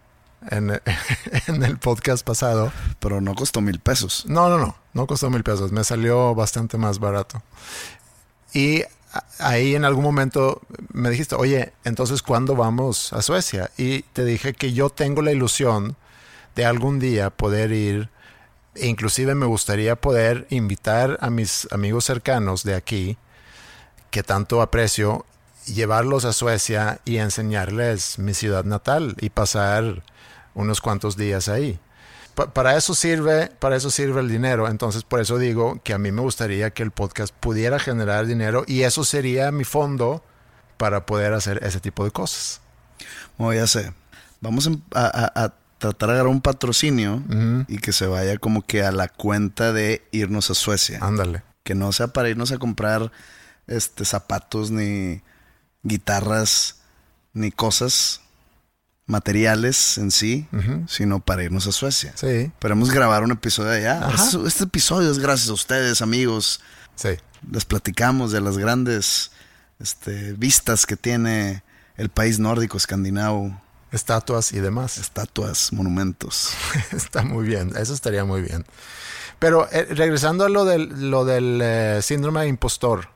[0.51, 0.81] en,
[1.47, 2.73] en el podcast pasado.
[2.99, 4.25] Pero no costó mil pesos.
[4.27, 4.77] No, no, no.
[4.93, 5.73] No costó mil pesos.
[5.73, 7.43] Me salió bastante más barato.
[8.53, 8.85] Y
[9.39, 10.61] ahí en algún momento
[10.93, 13.71] me dijiste, oye, entonces ¿cuándo vamos a Suecia?
[13.77, 15.97] Y te dije que yo tengo la ilusión
[16.55, 18.11] de algún día poder ir
[18.75, 23.19] E inclusive me gustaría poder invitar a mis amigos cercanos de aquí,
[24.11, 25.27] que tanto aprecio,
[25.67, 30.03] llevarlos a Suecia y enseñarles mi ciudad natal y pasar
[30.55, 31.79] unos cuantos días ahí.
[32.35, 34.69] Pa- para eso sirve, para eso sirve el dinero.
[34.69, 38.65] Entonces, por eso digo que a mí me gustaría que el podcast pudiera generar dinero
[38.67, 40.25] y eso sería mi fondo
[40.79, 42.61] para poder hacer ese tipo de cosas.
[43.39, 43.93] Bueno, ya sé.
[44.41, 47.23] Vamos em- a, a- a tratar de agarrar un patrocinio
[47.69, 50.99] y que se vaya como que a la cuenta de irnos a Suecia.
[51.03, 51.43] Ándale.
[51.65, 53.11] Que no sea para irnos a comprar
[53.67, 55.23] este zapatos ni
[55.83, 56.77] guitarras
[57.33, 58.21] ni cosas
[59.07, 60.49] materiales en sí,
[60.87, 62.13] sino para irnos a Suecia.
[62.17, 64.07] Sí, Esperemos grabar un episodio allá.
[64.07, 64.25] Ajá.
[64.25, 66.61] Este, este episodio es gracias a ustedes, amigos.
[66.95, 67.11] sí.
[67.51, 69.33] Les platicamos de las grandes
[69.81, 71.65] este, vistas que tiene
[71.97, 73.61] el país nórdico escandinavo.
[73.91, 74.97] Estatuas y demás.
[74.99, 76.51] Estatuas, monumentos.
[76.93, 78.65] Está muy bien, eso estaría muy bien.
[79.39, 83.09] Pero eh, regresando a lo del, lo del eh, síndrome de impostor,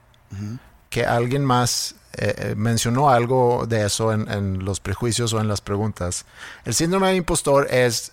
[0.91, 5.49] que alguien más eh, eh, mencionó algo de eso en, en los prejuicios o en
[5.49, 6.25] las preguntas.
[6.65, 8.13] El síndrome de impostor es,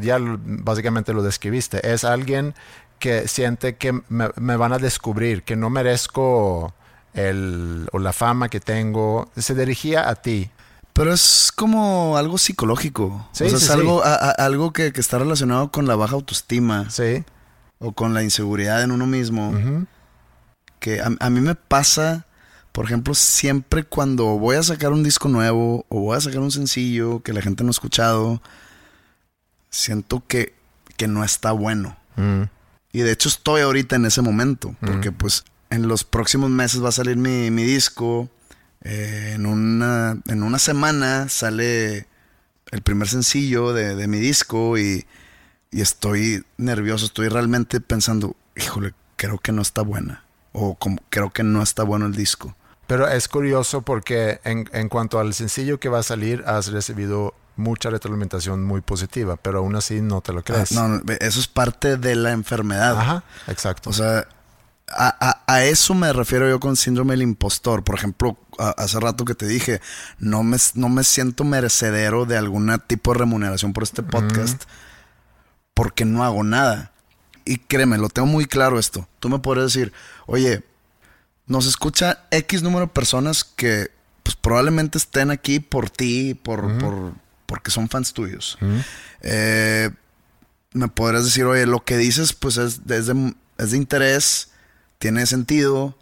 [0.00, 2.54] ya básicamente lo describiste, es alguien
[2.98, 6.72] que siente que me, me van a descubrir, que no merezco
[7.14, 9.30] el, o la fama que tengo.
[9.36, 10.50] Se dirigía a ti.
[10.92, 13.26] Pero es como algo psicológico.
[13.32, 13.72] Sí, o sea, sí, es sí.
[13.72, 17.24] algo, a- a- algo que, que está relacionado con la baja autoestima Sí.
[17.78, 19.50] o con la inseguridad en uno mismo.
[19.50, 19.86] Ujú.
[20.78, 22.26] Que a, a mí me pasa,
[22.72, 26.50] por ejemplo, siempre cuando voy a sacar un disco nuevo o voy a sacar un
[26.50, 28.42] sencillo que la gente no ha escuchado,
[29.70, 30.54] siento que,
[30.96, 31.96] que no está bueno.
[32.16, 32.44] Mm.
[32.92, 36.90] Y de hecho estoy ahorita en ese momento, porque pues en los próximos meses va
[36.90, 38.28] a salir mi, mi disco.
[38.84, 42.06] Eh, en, una, en una semana sale
[42.70, 45.06] el primer sencillo de, de mi disco y,
[45.70, 50.24] y estoy nervioso, estoy realmente pensando, híjole, creo que no está buena.
[50.52, 52.54] O como, creo que no está bueno el disco.
[52.92, 57.32] Pero es curioso porque en, en cuanto al sencillo que va a salir, has recibido
[57.56, 60.72] mucha retroalimentación muy positiva, pero aún así no te lo Ah, crees.
[60.72, 62.98] no, no, eso es parte de la enfermedad.
[62.98, 63.88] Ajá, exacto.
[63.88, 64.26] O sea,
[64.88, 67.82] a, a- a eso me refiero yo con síndrome del impostor.
[67.82, 69.80] Por ejemplo, a- hace rato que te dije,
[70.18, 74.64] no me, no me siento merecedero de algún tipo de remuneración por este podcast
[75.72, 76.92] porque no hago nada.
[77.46, 79.08] Y créeme, lo tengo muy claro esto.
[79.18, 79.92] Tú me podrías decir,
[80.26, 80.62] oye,
[81.46, 83.90] nos escucha X número de personas que
[84.22, 87.12] pues, probablemente estén aquí por ti, por, por-
[87.46, 88.56] porque son fans tuyos.
[89.22, 89.90] Eh,
[90.72, 94.50] me podrías decir, oye, lo que dices, pues es, es de, es de interés,
[94.98, 95.98] tiene sentido,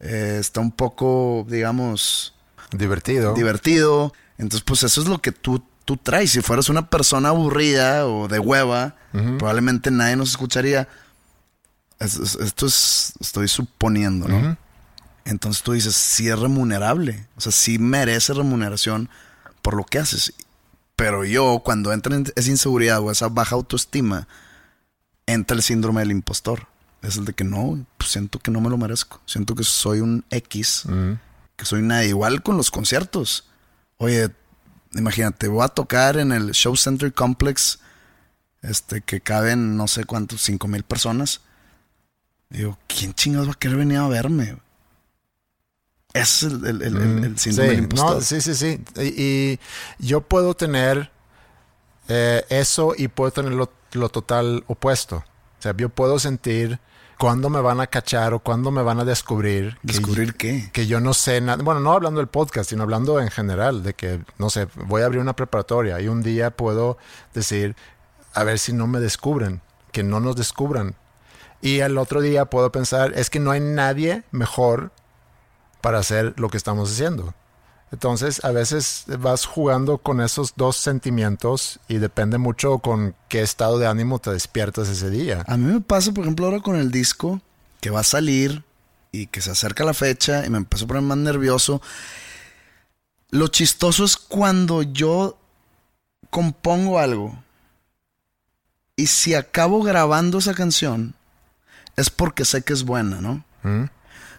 [0.00, 2.34] eh, está un poco, digamos,
[2.72, 3.34] Divertido.
[3.34, 4.12] divertido.
[4.38, 6.32] Entonces, pues eso es lo que tú, tú traes.
[6.32, 8.96] Si fueras una persona aburrida o de hueva,
[9.38, 10.88] probablemente nadie nos escucharía.
[12.00, 14.56] Es- es- esto es, estoy suponiendo, ¿no?
[15.28, 17.26] Entonces tú dices, sí es remunerable.
[17.36, 19.10] O sea, sí merece remuneración
[19.60, 20.32] por lo que haces.
[20.96, 24.26] Pero yo, cuando entra en esa inseguridad o esa baja autoestima,
[25.26, 26.66] entra el síndrome del impostor.
[27.02, 29.20] Es el de que no, pues siento que no me lo merezco.
[29.26, 30.84] Siento que soy un X,
[31.56, 32.08] que soy nadie.
[32.08, 33.50] Igual con los conciertos.
[33.98, 34.30] Oye,
[34.94, 37.80] imagínate, voy a tocar en el Show Center Complex,
[38.62, 41.42] este, que caben no sé cuántos, cinco mil personas.
[42.48, 44.56] Digo, ¿quién chingados va a querer venir a verme?
[46.20, 48.14] Ese es el, el- el- el- el síndrome Sí, del impostor.
[48.16, 48.80] no, sí, sí, sí.
[49.02, 49.58] Y, y
[49.98, 51.10] yo puedo tener
[52.08, 55.16] eh, eso y puedo tener lo, lo total opuesto.
[55.16, 56.78] O sea, yo puedo sentir
[57.18, 59.76] cuándo me van a cachar o cuándo me van a descubrir.
[59.80, 60.70] que- ¿Descubrir qué?
[60.72, 63.94] que yo no sé nada, bueno, no hablando del podcast, sino hablando en general, de
[63.94, 66.96] que, no sé, voy a abrir una preparatoria y un día puedo
[67.34, 67.74] decir,
[68.34, 69.60] a ver si no me descubren,
[69.92, 70.94] que no nos descubran.
[71.60, 74.92] Y el otro día puedo pensar, es que no hay nadie mejor
[75.80, 77.34] para hacer lo que estamos haciendo.
[77.90, 83.78] Entonces, a veces vas jugando con esos dos sentimientos y depende mucho con qué estado
[83.78, 85.42] de ánimo te despiertas ese día.
[85.46, 87.40] A mí me pasa, por ejemplo, ahora con el disco
[87.80, 88.62] que va a salir
[89.10, 91.80] y que se acerca la fecha y me empezó a poner más nervioso.
[93.30, 95.38] Lo chistoso es cuando yo
[96.28, 97.42] compongo algo
[98.96, 101.14] y si acabo grabando esa canción
[101.96, 103.44] es porque sé que es buena, ¿no?
[103.62, 103.84] ¿Mm?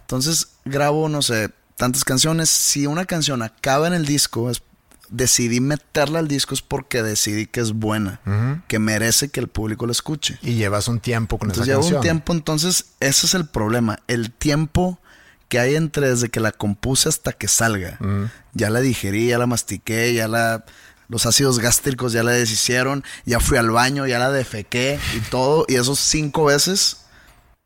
[0.09, 2.49] Entonces grabo, no sé, tantas canciones.
[2.49, 4.63] Si una canción acaba en el disco, es,
[5.09, 8.59] decidí meterla al disco es porque decidí que es buena, Ujú.
[8.67, 10.39] que merece que el público la escuche.
[10.41, 11.97] Y llevas un tiempo con Entonces esa canción.
[11.97, 13.99] un tiempo, entonces ese es el problema.
[14.07, 14.99] El tiempo
[15.47, 17.97] que hay entre desde que la compuse hasta que salga.
[17.99, 18.25] Mm.
[18.53, 20.65] Ya la digerí, ya la mastiqué, ya la
[21.07, 25.65] los ácidos gástricos ya la deshicieron, ya fui al baño, ya la defequé y todo,
[25.67, 27.01] y esos cinco veces,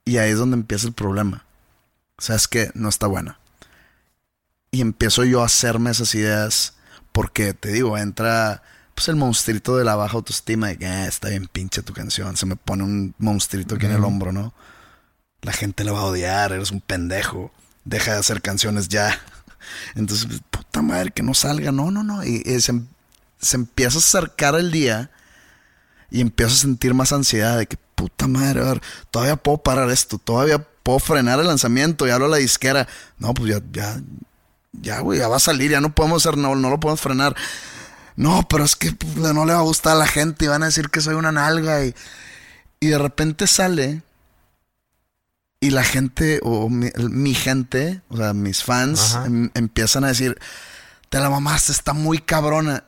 [0.05, 1.45] y ahí es donde empieza el problema.
[2.23, 3.37] O sea, es que no está buena.
[4.71, 6.75] Y empiezo yo a hacerme esas ideas,
[7.11, 8.63] porque te digo, entra
[8.95, 12.37] pues el monstruito de la baja autoestima de que "Ah, está bien pinche tu canción,
[12.37, 14.53] se me pone un monstruito aquí en el hombro, ¿no?
[15.41, 17.51] La gente le va a odiar, eres un pendejo,
[17.83, 19.19] deja de hacer canciones ya.
[19.95, 22.23] Entonces, pues, puta madre, que no salga, no, no, no.
[22.23, 22.81] Y, y se,
[23.41, 25.11] se empieza a acercar el día
[26.09, 28.81] y empiezo a sentir más ansiedad de que, puta madre, a ver,
[29.11, 32.87] todavía puedo parar esto, todavía puedo frenar el lanzamiento, ya hablo a la disquera.
[33.17, 34.01] No, pues ya, ya,
[34.73, 37.35] ya, güey, ya va a salir, ya no podemos hacer, no, no lo podemos frenar.
[38.15, 40.61] No, pero es que pues, no le va a gustar a la gente y van
[40.63, 41.95] a decir que soy una nalga y,
[42.79, 44.03] y de repente sale
[45.59, 50.37] y la gente, o mi, mi gente, o sea, mis fans, em- empiezan a decir,
[51.09, 52.83] te la mamaste, está muy cabrona.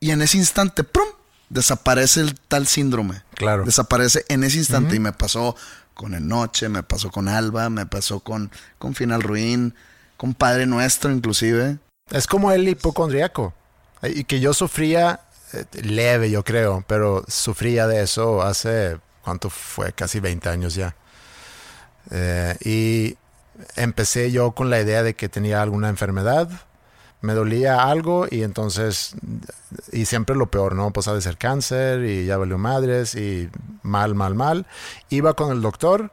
[0.00, 1.06] Y en ese instante, ¡prum!
[1.50, 3.22] Desaparece el tal síndrome.
[3.34, 3.64] Claro.
[3.64, 4.96] Desaparece en ese instante.
[4.96, 5.54] Y me pasó
[5.94, 9.74] con El Noche, me pasó con Alba, me pasó con, con Final Ruin,
[10.16, 11.78] con Padre Nuestro inclusive.
[12.10, 13.54] Es como el hipocondriaco.
[14.02, 15.20] Y que yo sufría
[15.52, 19.92] eh, leve, yo creo, pero sufría de eso hace, ¿cuánto fue?
[19.92, 20.94] Casi 20 años ya.
[22.10, 23.16] Eh, y
[23.76, 26.50] empecé yo con la idea de que tenía alguna enfermedad,
[27.24, 29.14] me dolía algo y entonces,
[29.92, 30.90] y siempre lo peor, ¿no?
[30.92, 33.48] Pues ha de ser cáncer y ya valió madres y
[33.82, 34.66] mal, mal, mal.
[35.08, 36.12] Iba con el doctor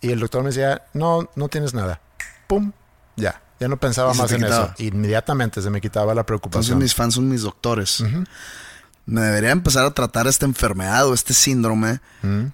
[0.00, 2.00] y el doctor me decía, no, no tienes nada.
[2.46, 2.72] ¡Pum!
[3.16, 4.64] Ya, ya no pensaba más en quitaba.
[4.76, 4.82] eso.
[4.82, 6.78] Inmediatamente se me quitaba la Entonces preocupación.
[6.78, 8.02] mis fans son mis doctores.
[9.06, 12.00] Me debería empezar a tratar esta enfermedad o este síndrome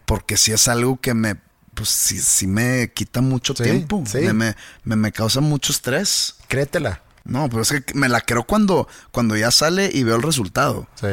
[0.07, 1.37] porque si es algo que me,
[1.75, 4.03] pues sí, sí me quita mucho Sí, tiempo.
[4.07, 4.19] sí.
[4.33, 4.55] Me,
[4.85, 6.35] me, me causa mucho estrés.
[6.49, 7.03] Créetela.
[7.31, 10.89] No, pero es que me la creo cuando, cuando ya sale y veo el resultado.
[10.97, 11.07] Sí.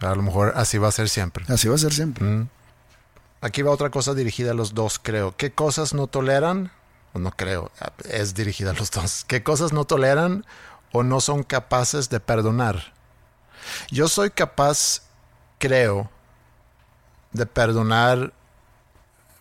[0.00, 1.44] A lo mejor así va a ser siempre.
[1.48, 2.24] Así va a ser siempre.
[2.24, 2.48] Mm.
[3.40, 5.36] Aquí va otra cosa dirigida a los dos, creo.
[5.36, 6.72] ¿Qué cosas no toleran?
[7.12, 7.70] O no creo,
[8.08, 9.24] es dirigida a los dos.
[9.28, 10.44] ¿Qué cosas no toleran
[10.92, 12.92] o no son capaces de perdonar?
[13.92, 15.02] Yo soy capaz,
[15.58, 16.10] creo,
[17.30, 18.32] de perdonar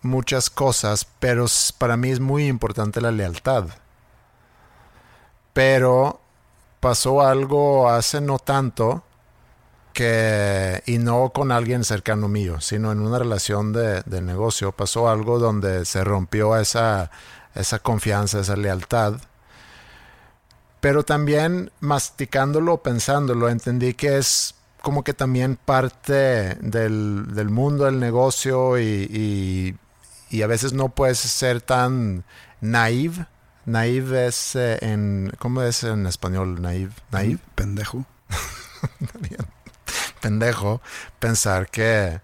[0.04, 1.48] muchas cosas, pero
[1.80, 3.66] para mí es muy importante la lealtad.
[5.60, 6.22] Pero
[6.80, 9.04] pasó algo hace no tanto
[9.92, 15.38] que, y no con alguien cercano mío, sino en una relación de, negocio, pasó algo
[15.38, 17.12] donde se rompió esa,
[17.56, 19.16] esa confianza, esa lealtad.
[20.80, 28.00] Pero también masticándolo, pensándolo, entendí que es como que también parte del, del mundo del
[28.00, 29.76] negocio y, y-
[30.30, 32.24] y a veces no puedes ser tan
[32.62, 33.26] naive.
[33.70, 35.32] Naive es eh, en...
[35.38, 36.62] ¿Cómo es en español?
[36.62, 36.92] Naive.
[37.12, 38.06] Naive Pendejo.
[40.22, 40.82] pendejo
[41.20, 42.22] pensar que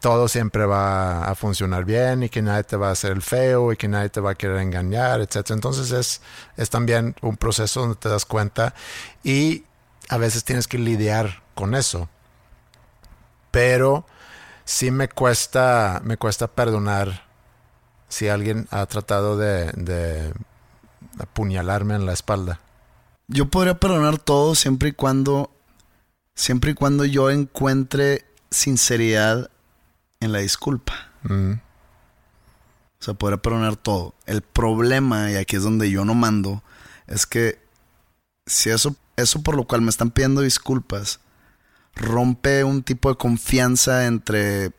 [0.00, 3.72] todo siempre va a funcionar bien y que nadie te va a hacer el feo
[3.72, 5.50] y que nadie te va a querer engañar, etc.
[5.50, 6.20] Entonces es,
[6.56, 8.74] es también un proceso donde te das cuenta
[9.24, 9.64] y
[10.08, 12.08] a veces tienes que lidiar con eso.
[13.50, 14.06] Pero
[14.64, 17.26] sí me cuesta, me cuesta perdonar
[18.08, 20.32] si alguien ha tratado de, de
[21.18, 22.60] apuñalarme en la espalda.
[23.28, 25.50] Yo podría perdonar todo siempre y cuando,
[26.34, 29.50] siempre y cuando yo encuentre sinceridad
[30.20, 31.10] en la disculpa.
[31.22, 34.14] Mm, O sea, podría perdonar todo.
[34.26, 36.62] El problema, y aquí es donde yo no mando,
[37.06, 37.58] es que
[38.46, 41.20] si eso, eso por lo cual me están pidiendo disculpas,
[41.94, 44.72] rompe un tipo de confianza entre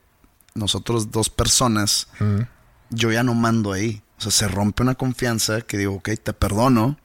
[0.55, 2.41] nosotros dos personas, mm,
[2.89, 4.01] yo ya no mando ahí.
[4.17, 6.97] O sea, se rompe una confianza que digo, ok, te perdono,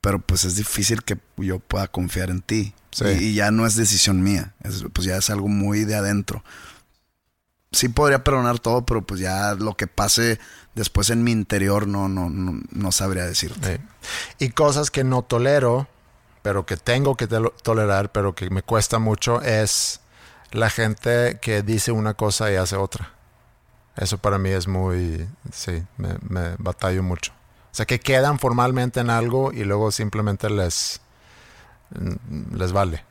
[0.00, 2.72] pero pues es difícil que yo pueda confiar en ti.
[2.92, 3.04] Sí.
[3.06, 6.42] Y, y ya no es decisión mía, es- pues ya es algo muy de adentro.
[7.72, 10.38] Sí podría perdonar todo, pero pues ya lo que pase
[10.74, 13.76] después en mi interior no, no, no, no sabría decirte.
[14.38, 14.46] Sí.
[14.46, 15.88] Y cosas que no tolero,
[16.42, 20.00] pero que tengo que tolerar, pero que me cuesta mucho, es
[20.52, 23.12] la gente que dice una cosa y hace otra.
[23.96, 27.32] Eso para mí es muy, sí, me, me batallo mucho.
[27.72, 31.00] O sea, que quedan formalmente en algo y luego simplemente les,
[31.98, 33.04] mm, les vale.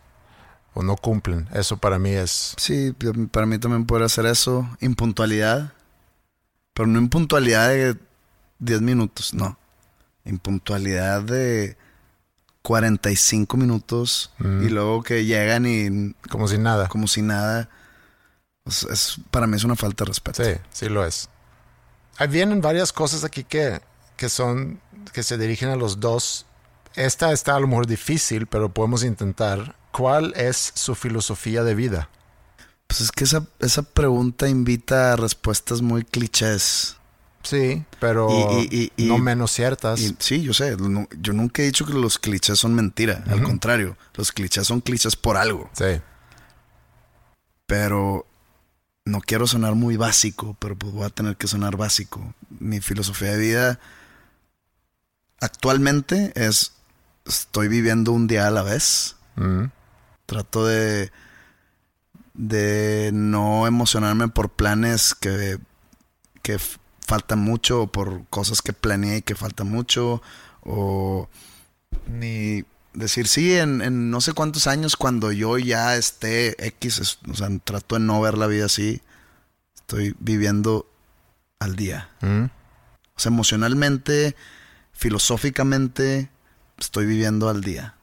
[0.73, 1.47] O no cumplen.
[1.53, 2.53] Eso para mí es...
[2.57, 2.93] Sí,
[3.31, 4.67] para mí también podría hacer eso.
[4.81, 5.71] Impuntualidad.
[6.73, 7.95] Pero no impuntualidad de
[8.59, 9.57] 10 minutos, no.
[10.25, 11.77] Impuntualidad de
[12.63, 14.63] 45 minutos Mm.
[14.65, 16.87] y luego que llegan y Como si nada.
[16.89, 17.69] como si nada.
[18.65, 20.43] Es, para mí es una falta de respeto.
[20.43, 21.29] Sí, sí lo es.
[22.17, 23.81] Ahí vienen varias cosas aquí que,
[24.17, 24.79] que son,
[25.13, 26.45] que se dirigen a los dos.
[26.95, 32.09] Esta está a lo mejor difícil, pero podemos intentar ¿cuál es su filosofía de vida?
[32.87, 36.97] Pues es que esa, esa pregunta invita a respuestas muy clichés.
[37.43, 38.27] Sí, pero
[38.59, 40.01] Y- y- y- no menos ciertas.
[40.19, 43.23] Sí, yo sé, no- yo nunca he dicho que los clichés son mentira.
[43.27, 45.69] Al contrario, los clichés son clichés por algo.
[45.73, 46.01] sí,
[47.67, 48.25] Pero
[49.05, 52.33] no quiero sonar muy básico, pero pues voy a tener que sonar básico.
[52.59, 53.79] Mi filosofía de vida
[55.39, 56.73] actualmente es,
[57.25, 59.15] estoy viviendo un día a la vez.
[59.35, 59.65] Mm,
[60.25, 61.11] Trato de,
[62.33, 65.59] de no emocionarme por planes que,
[66.41, 66.57] que
[67.05, 70.23] faltan mucho o por cosas que planeé y que faltan mucho
[70.61, 71.29] o
[72.07, 72.65] ni
[72.95, 77.49] decir sí en, en no sé cuántos años cuando yo ya esté X, o sea,
[77.63, 79.01] trato de no ver la vida así.
[79.75, 80.89] Estoy viviendo
[81.59, 82.09] al día.
[82.21, 82.45] mm,
[83.15, 84.35] O sea, emocionalmente,
[84.93, 86.29] filosóficamente,
[86.77, 87.95] estoy viviendo al día.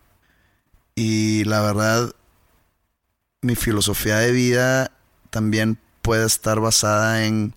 [0.95, 2.15] Y la verdad,
[3.41, 4.93] mi filosofía de vida
[5.31, 7.55] también puede estar basada en,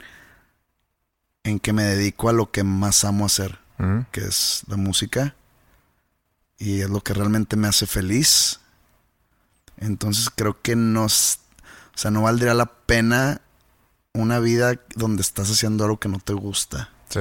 [1.43, 4.01] en que me dedico a lo que más amo hacer, mm.
[4.11, 5.35] que es la música.
[6.57, 8.59] Y es lo que realmente me hace feliz.
[9.77, 11.39] Entonces creo que no, s-
[11.93, 13.41] o sea, no valdría la pena
[14.13, 17.19] una vida donde estás haciendo algo que no te gusta Sí,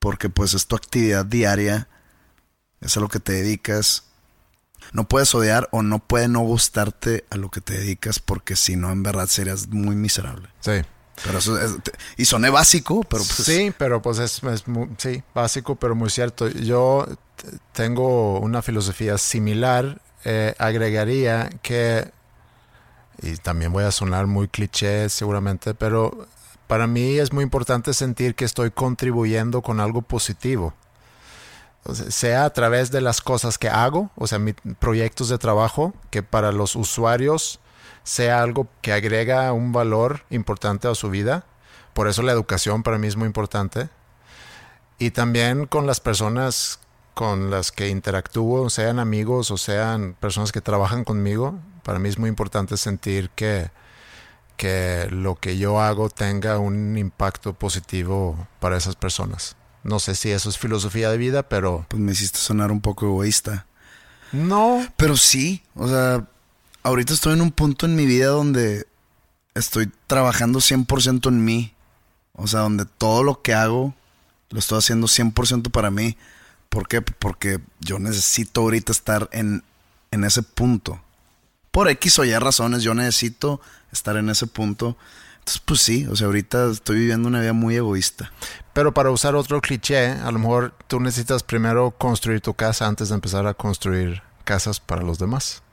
[0.00, 1.88] porque pues es tu actividad diaria,
[2.80, 4.04] es a lo que te dedicas.
[4.92, 8.76] No puedes odiar o no puede no gustarte a lo que te dedicas porque si
[8.76, 10.48] no en verdad serías muy miserable.
[10.60, 10.82] sí.
[11.22, 11.38] Pero
[12.16, 14.42] y soné básico, pero pues sí, pero pues es,
[14.98, 16.48] sí, básico, pero muy cierto.
[16.48, 17.06] Yo
[17.72, 20.00] tengo una filosofía similar.
[20.24, 22.10] eh, agregaría que,
[23.22, 26.26] y también voy a sonar muy cliché seguramente, pero
[26.66, 30.74] para mí es muy importante sentir que estoy contribuyendo con algo positivo.
[31.92, 36.22] Sea a través de las cosas que hago, o sea, mis proyectos de trabajo, que
[36.22, 37.60] para los usuarios
[38.04, 41.44] sea algo que agrega un valor importante a su vida.
[41.94, 43.88] Por eso la educación para mí es muy importante.
[44.98, 46.78] Y también con las personas
[47.14, 52.18] con las que interactúo, sean amigos o sean personas que trabajan conmigo, para mí es
[52.18, 53.70] muy importante sentir que,
[54.56, 59.56] que lo que yo hago tenga un impacto positivo para esas personas.
[59.84, 63.06] No sé si eso es filosofía de vida, pero pues me hiciste sonar un poco
[63.06, 63.66] egoísta.
[64.32, 64.84] no.
[64.96, 66.26] Pero sí, o sea,
[66.84, 68.86] ahorita estoy en un punto en mi vida donde
[69.54, 71.74] estoy trabajando 100% en mí.
[72.34, 73.94] O sea, donde todo lo que hago
[74.50, 76.16] lo estoy haciendo 100% para mí.
[76.68, 77.02] ¿Por qué?
[77.02, 79.64] Porque yo necesito ahorita estar en,
[80.10, 81.00] en ese punto.
[81.70, 83.60] Por X o Y razones, yo necesito
[83.92, 84.96] estar en ese punto.
[85.38, 88.32] Entonces, pues sí, o sea, ahorita estoy viviendo una vida muy egoísta.
[88.72, 93.08] Pero para usar otro cliché, a lo mejor tú necesitas primero construir tu casa antes
[93.08, 95.63] de empezar a construir casas para los demás.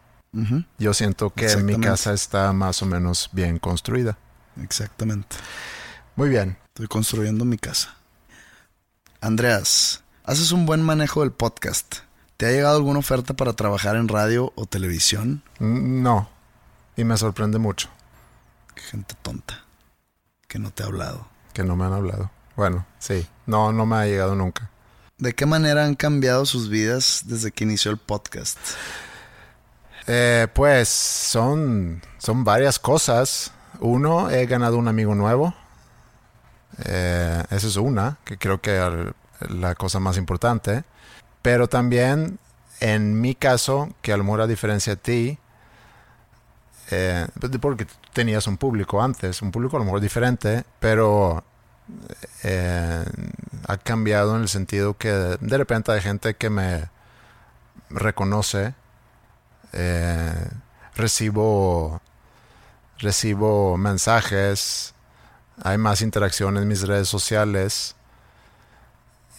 [0.78, 4.18] Yo siento que mi casa está más o menos bien construida.
[4.62, 5.36] Exactamente.
[6.16, 6.58] Muy bien.
[6.68, 7.96] Estoy construyendo mi casa.
[9.20, 11.98] Andreas, haces un buen manejo del podcast.
[12.38, 15.44] ¿Te ha llegado alguna oferta para trabajar en radio o televisión?
[15.60, 16.30] Mm, No.
[16.98, 17.90] Y me sorprende mucho
[18.76, 19.64] Qué gente tonta
[20.48, 21.28] que no te ha hablado.
[21.54, 22.30] que no me han hablado.
[22.56, 23.26] Bueno, sí.
[23.46, 24.70] No, no me ha llegado nunca.
[25.18, 28.58] ¿De qué manera han cambiado sus vidas desde que inició el podcast?
[30.08, 33.54] Eh, pues son, son varias cosas.
[33.80, 35.54] Uno, he ganado un amigo nuevo.
[36.86, 38.78] Eh, esa es una, que creo que
[39.42, 40.84] es la cosa más importante.
[41.42, 42.40] Pero también,
[42.80, 45.38] en mi caso, que a lo mejor a diferencia de ti,
[46.92, 47.28] eh,
[47.60, 51.44] porque tú tenías un público antes, un público a lo mejor diferente, pero
[53.68, 56.90] ha cambiado en el sentido que de repente hay gente que me
[57.90, 58.74] reconoce
[59.74, 60.50] eh,
[60.96, 62.02] recibo
[63.00, 64.94] recibo mensajes
[65.64, 67.96] hay más interacción en mis redes sociales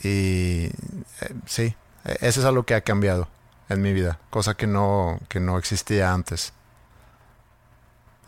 [0.03, 0.67] y
[1.21, 1.75] eh, sí
[2.21, 3.29] eso es algo que ha cambiado
[3.69, 6.53] en mi vida cosa que no que no existía antes.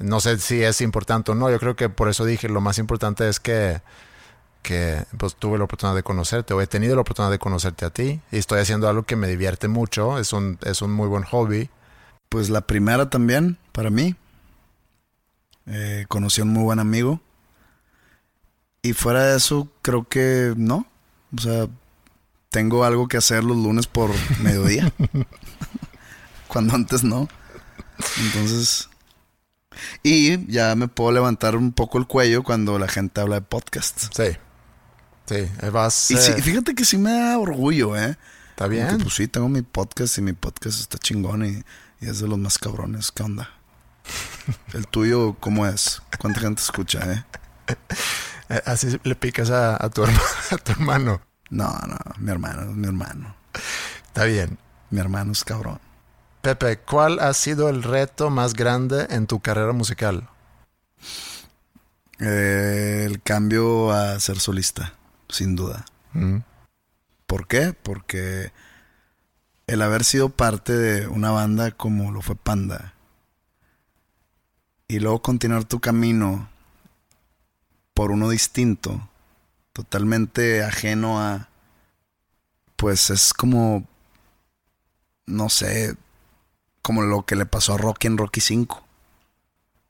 [0.00, 2.78] No sé si es importante o no yo creo que por eso dije lo más
[2.78, 3.80] importante es que
[4.62, 7.90] que pues tuve la oportunidad de conocerte o he tenido la oportunidad de conocerte a
[7.90, 11.22] ti y estoy haciendo algo que me divierte mucho es un es un muy buen
[11.22, 11.68] hobby
[12.34, 14.16] Pues la primera también, para mí.
[15.66, 17.20] Eh, conocí a un muy buen amigo.
[18.82, 20.84] Y fuera de eso, creo que no.
[21.32, 21.68] O sea,
[22.50, 24.10] tengo algo que hacer los lunes por
[24.42, 24.92] mediodía.
[26.48, 27.28] Cuando antes no.
[28.18, 28.88] Entonces.
[30.02, 34.12] Y ya me puedo levantar un poco el cuello cuando la gente habla de podcast.
[34.12, 34.36] Sí.
[35.26, 36.10] Sí, vas.
[36.10, 38.18] Y sí, eh, fíjate que sí me da orgullo, ¿eh?
[38.50, 38.98] Está bien.
[38.98, 41.62] pues sí, tengo mi podcast y mi podcast está chingón y,
[42.04, 43.10] y es de los más cabrones.
[43.12, 43.48] ¿Qué onda?
[44.74, 46.02] ¿El tuyo cómo es?
[46.18, 47.24] ¿Cuánta gente escucha, eh?
[48.50, 51.22] Eh, Así le picas a, a tu, herma- a tu hermano.
[51.50, 53.34] No, no, mi hermano, mi hermano.
[54.06, 54.58] Está bien.
[54.90, 55.80] Mi hermano es cabrón.
[56.42, 60.28] Pepe, ¿cuál ha sido el reto más grande en tu carrera musical?
[62.20, 64.94] Eh, el cambio a ser solista,
[65.28, 65.84] sin duda.
[66.12, 66.38] Mm.
[67.26, 67.72] ¿Por qué?
[67.72, 68.52] Porque
[69.66, 72.94] el haber sido parte de una banda como lo fue Panda
[74.88, 76.48] y luego continuar tu camino
[77.94, 79.08] por uno distinto,
[79.72, 81.48] totalmente ajeno a,
[82.76, 83.86] pues es como,
[85.26, 85.96] no sé,
[86.82, 88.84] como lo que le pasó a Rocky en Rocky 5,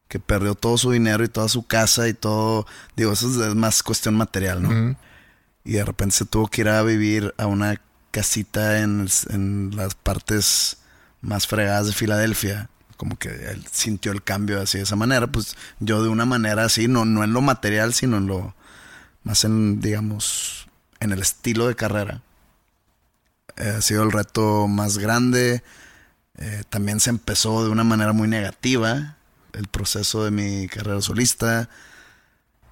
[0.07, 3.83] que perdió todo su dinero y toda su casa y todo, digo, eso es- más
[3.83, 4.71] cuestión material, ¿no?
[5.65, 7.81] Y de repente se tuvo que ir a vivir a una
[8.15, 9.09] casita en,
[9.75, 10.77] las partes
[11.21, 12.71] más fregadas de Filadelfia.
[12.97, 15.27] Como que él sintió el cambio así de esa manera.
[15.27, 18.55] Pues yo de una manera así, no, no en lo material, sino en lo
[19.25, 20.69] más en, digamos,
[21.01, 22.23] en el estilo de carrera.
[23.57, 25.65] Eh, ha sido el reto más grande.
[26.39, 29.17] Eh, también se empezó de una manera muy negativa
[29.55, 31.69] el proceso de mi carrera solista.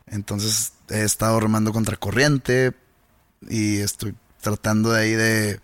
[0.07, 2.75] Entonces he estado remando contra corriente
[3.49, 5.61] y estoy tratando de ahí de,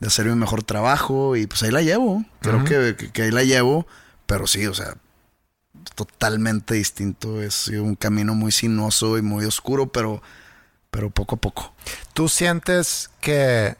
[0.00, 2.24] de hacer mi mejor trabajo y pues ahí la llevo.
[2.40, 3.86] Creo que, que- que ahí la llevo,
[4.26, 4.94] pero sí, o sea,
[5.94, 7.42] totalmente distinto.
[7.42, 10.22] Es un camino muy sinuoso y muy oscuro, pero,
[10.90, 11.74] pero poco a poco.
[12.14, 13.76] ¿Tú sientes que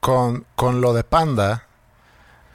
[0.00, 1.66] con, con lo de Panda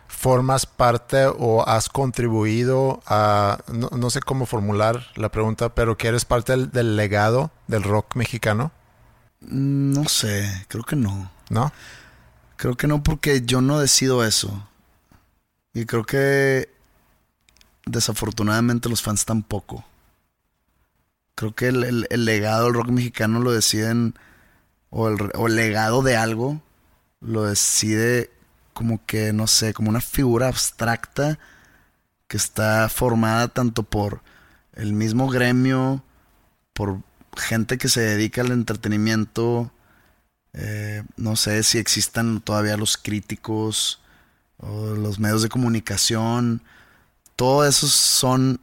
[0.08, 6.08] formas parte o has contribuido a, no, no sé cómo formular la pregunta, pero que
[6.08, 8.72] eres parte del, del legado del rock mexicano?
[9.42, 11.32] No sé, creo que no.
[11.50, 11.72] ¿No?
[12.56, 14.68] Creo que no porque yo no decido eso.
[15.74, 16.70] Y creo que
[17.86, 19.86] desafortunadamente los fans tampoco.
[21.36, 24.16] Creo que el, el- el legado del rock mexicano lo deciden,
[24.90, 26.62] o el, o el legado de algo,
[27.22, 28.32] lo decide
[28.74, 31.40] como que, no sé, como una figura abstracta
[32.28, 34.22] que está formada tanto por
[34.74, 36.04] el mismo gremio,
[36.74, 37.02] por
[37.38, 39.72] gente que se dedica al entretenimiento,
[40.54, 44.02] eh, no sé si existan todavía los críticos
[44.58, 46.62] o los medios de comunicación.
[47.36, 48.60] Todo eso son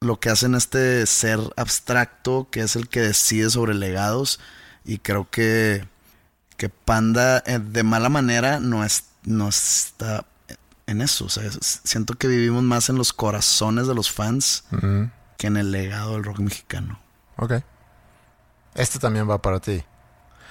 [0.00, 4.40] lo que hacen este ser abstracto que es el que decide sobre legados.
[4.84, 5.86] Y creo que,
[6.56, 10.24] que Panda eh, de mala manera no, es, no está
[10.86, 11.24] en eso.
[11.24, 14.64] O sea, siento que vivimos más en los corazones de los fans
[15.38, 17.00] que en el legado del rock mexicano.
[17.36, 17.54] ok.
[18.76, 19.82] Este también va para ti.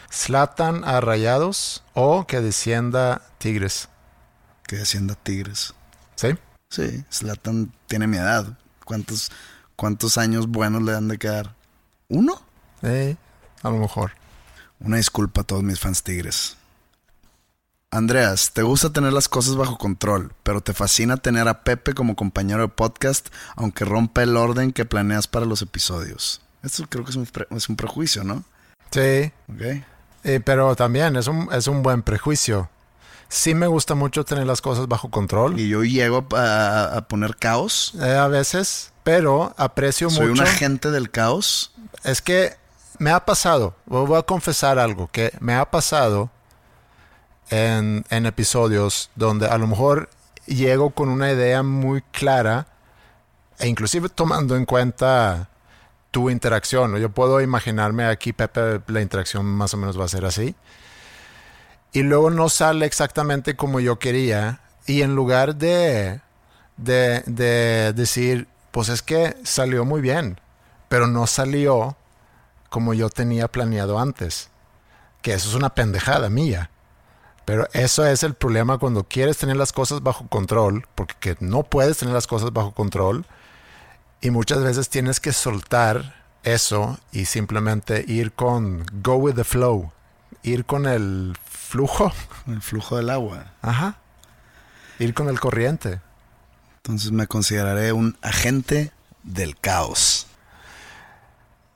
[0.10, 3.88] Slatan a Rayados o que descienda Tigres.
[4.68, 5.76] Que descienda Tigres.
[6.16, 6.30] ¿Sí?
[6.70, 8.58] Sí, Slatan tiene mi edad.
[8.84, 9.32] ¿Cuántos,
[9.76, 11.54] ¿Cuántos años buenos le han de quedar?
[12.10, 12.42] ¿Uno?
[12.82, 13.16] Eh,
[13.62, 14.14] a lo mejor.
[14.80, 16.58] Una disculpa a todos mis fans tigres.
[17.92, 22.16] Andreas, te gusta tener las cosas bajo control, pero te fascina tener a Pepe como
[22.16, 26.42] compañero de podcast, aunque rompa el orden que planeas para los episodios.
[26.66, 28.44] Esto creo que es un, pre- es un prejuicio, ¿no?
[28.92, 29.84] Sí, ¿Ok?
[30.24, 32.70] Eh, pero también es un, es un buen prejuicio.
[33.30, 37.36] Sí me gusta mucho tener las cosas bajo control Y yo llego a, a- poner
[37.38, 37.94] caos.
[38.02, 40.44] eh, a veces, pero aprecio Soy un mucho.
[40.44, 41.72] agente del caos.
[42.04, 42.56] Es que
[42.98, 46.30] me ha pasado, voy a confesar algo, que me ha pasado
[47.50, 50.10] en, en episodios donde a lo mejor
[50.48, 52.68] llego con una idea muy clara
[53.60, 55.50] e inclusive tomando en cuenta
[56.16, 56.96] tu interacción.
[56.96, 60.56] Yo puedo imaginarme aquí, Pepe, la interacción más o menos va a ser así.
[61.92, 64.62] Y luego no sale exactamente como yo quería.
[64.88, 66.22] Y en lugar de,
[66.78, 70.40] de, de decir, pues es que salió muy bien,
[70.88, 71.98] pero no salió
[72.70, 74.50] como yo tenía planeado antes.
[75.22, 76.70] Que eso es una pendejada mía.
[77.44, 81.64] Pero eso es el problema cuando quieres tener las cosas bajo control, porque que no
[81.64, 83.26] puedes tener las cosas bajo control.
[84.26, 89.92] Y muchas veces tienes que soltar eso y simplemente ir con go with the flow,
[90.42, 92.12] ir con el flujo,
[92.48, 93.54] El flujo del agua.
[93.62, 94.00] ajá,
[94.98, 96.02] ir con el corriente.
[96.78, 100.26] Entonces me consideraré un agente del caos.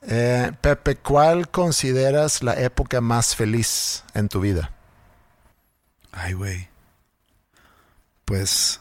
[0.02, 4.72] Eh, Pepe, ¿cuál consideras la época más feliz en tu vida?
[6.10, 6.68] Ay, güey.
[8.24, 8.80] Pues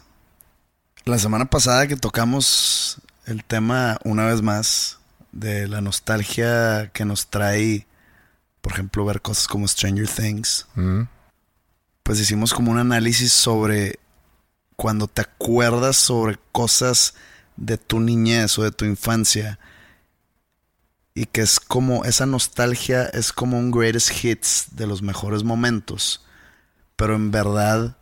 [1.05, 2.99] la semana pasada que tocamos
[3.29, 4.99] el tema una vez más
[5.31, 7.87] de la nostalgia que nos trae,
[8.61, 11.03] por ejemplo, ver cosas como Stranger Things, Mm,
[12.03, 13.99] pues hicimos como un análisis sobre
[14.75, 17.13] cuando te acuerdas sobre cosas
[17.55, 19.59] de tu niñez o de tu infancia
[21.13, 26.25] y que es como esa nostalgia es como un greatest hits de los mejores momentos,
[26.95, 27.97] pero en verdad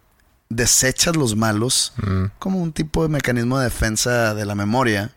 [0.49, 1.93] desechas los malos
[2.39, 5.16] como un tipo de mecanismo de defensa de la memoria.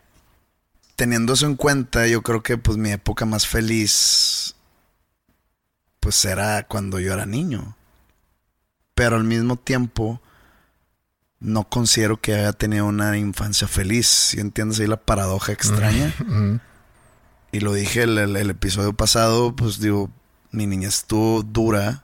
[1.01, 4.53] Teniendo eso en cuenta, yo creo que pues mi época más feliz
[5.99, 7.75] pues era cuando yo era niño.
[8.93, 10.21] Pero al mismo tiempo
[11.39, 14.05] no considero que haya tenido una infancia feliz.
[14.05, 16.13] Si entiendes ahí la paradoja extraña?
[17.51, 20.11] Y lo dije el, el, episodio pasado, pues digo,
[20.51, 22.03] mi niñez estuvo dura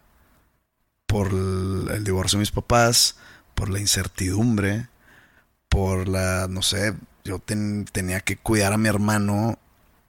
[1.06, 3.16] por el, divorcio de mis papás,
[3.54, 4.89] por la incertidumbre,
[5.70, 6.95] por la, no sé,
[7.28, 7.39] yo
[7.91, 9.59] tenía que cuidar a mi hermano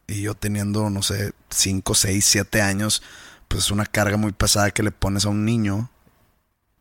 [0.07, 3.03] y yo teniendo, no sé, 5, 6, 7 años,
[3.49, 5.91] pues es una carga muy pesada que le pones a un niño.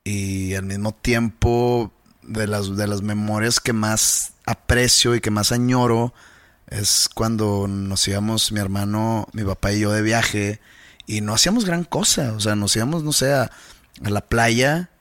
[0.04, 5.52] Y al mismo tiempo, de las, de las memorias que más aprecio y que más
[5.52, 6.14] añoro,
[6.68, 10.60] es cuando nos íbamos mi hermano, mi papá y yo de viaje
[11.06, 13.50] y no hacíamos gran cosa, o sea, nos íbamos, no sé, a,
[14.02, 14.92] la playa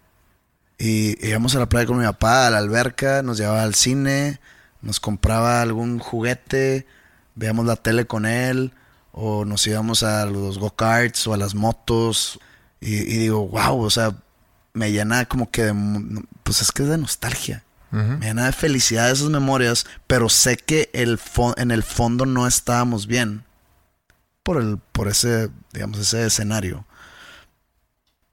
[0.78, 4.41] y íbamos a la playa con mi papá, a la alberca, nos llevaba al cine,
[4.87, 6.87] nos compraba algún juguete,
[7.34, 8.72] veíamos la tele con él
[9.11, 12.39] o nos íbamos a los go-karts o a las motos
[12.80, 14.14] y, y digo, wow, o sea,
[14.72, 15.74] me llena como que de,
[16.45, 17.64] pues es que es de nostalgia.
[17.91, 21.18] Me llena de felicidad esas memorias, pero sé que el
[21.57, 23.45] en el fondo no estábamos bien
[24.43, 26.84] por, el, por ese, digamos, ese escenario.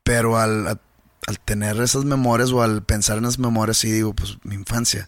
[0.03, 4.37] Pero al, al tener esas memorias o al pensar en esas memorias, sí digo, pues
[4.43, 5.07] mi infancia,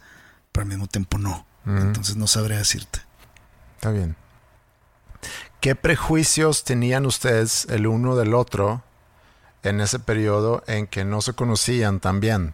[0.56, 1.46] pero al mismo tiempo no.
[1.66, 3.02] Entonces no sabría decirte.
[3.76, 4.16] Está bien.
[5.60, 8.84] ¿Qué prejuicios tenían ustedes el uno del otro
[9.64, 12.54] en ese periodo en que no se conocían tan bien?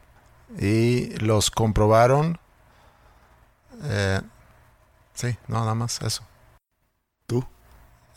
[0.60, 2.40] y los comprobaron.
[3.84, 4.22] Eh,
[5.14, 6.24] sí, no, nada más eso.
[7.28, 7.46] ¿Tú?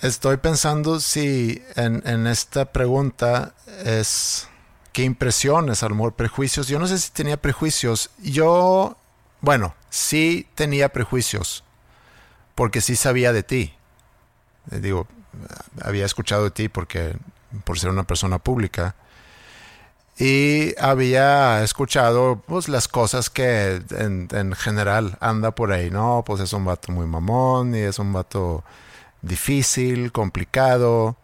[0.01, 3.55] Estoy pensando si en, en esta pregunta
[3.85, 4.49] es
[4.93, 6.69] qué impresiones, a lo mejor prejuicios.
[6.69, 8.11] Yo no sé si tenía prejuicios.
[8.19, 8.97] Yo,
[9.45, 11.65] bueno, sí tenía prejuicios,
[12.55, 13.75] porque sí sabía de ti.
[14.71, 15.07] Eh, digo,
[15.83, 17.17] había escuchado de ti porque
[17.65, 18.95] por ser una persona pública.
[20.17, 26.23] Y había escuchado pues las cosas que en, general anda por ahí, ¿no?
[26.25, 28.63] Pues es un vato muy mamón y es un vato
[29.23, 31.17] difícil, complicado.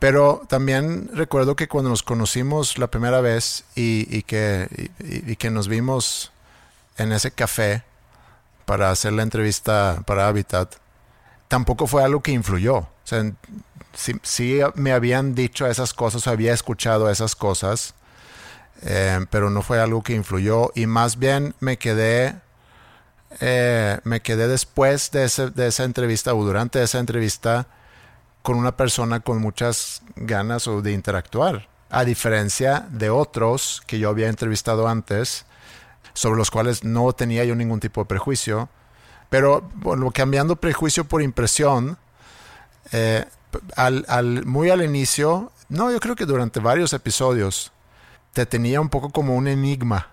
[0.00, 5.68] Pero también recuerdo que cuando nos conocimos la primera vez y, que, y, que nos
[5.68, 6.32] vimos
[7.00, 7.82] en ese café
[8.66, 10.76] para hacer la entrevista para Habitat,
[11.48, 12.76] tampoco fue algo que influyó.
[12.76, 13.24] O sea,
[14.22, 17.94] sí, me habían dicho esas cosas, había escuchado esas cosas,
[18.82, 22.36] eh, pero no fue algo que influyó y más bien me quedé,
[23.40, 27.66] eh, me quedé después de, de esa entrevista o durante esa entrevista
[28.42, 34.28] con una persona con muchas ganas de interactuar, a diferencia de otros que yo había
[34.28, 35.44] entrevistado antes,
[36.12, 38.68] sobre los cuales no tenía yo ningún tipo de prejuicio.
[39.28, 41.98] Pero bueno, cambiando prejuicio por impresión,
[42.92, 43.24] eh,
[43.76, 47.72] al, muy al inicio, no, yo creo que durante varios episodios,
[48.32, 50.08] te tenía un poco como un enigma.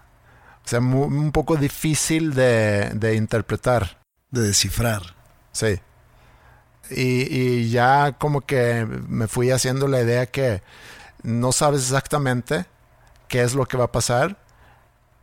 [0.65, 3.99] O sea, un poco difícil de, interpretar.
[4.31, 5.15] De descifrar.
[5.51, 5.79] Sí.
[6.89, 10.61] Y, ya como que me fui haciendo la idea que
[11.23, 12.65] no sabes exactamente
[13.27, 14.37] qué es lo que va a pasar,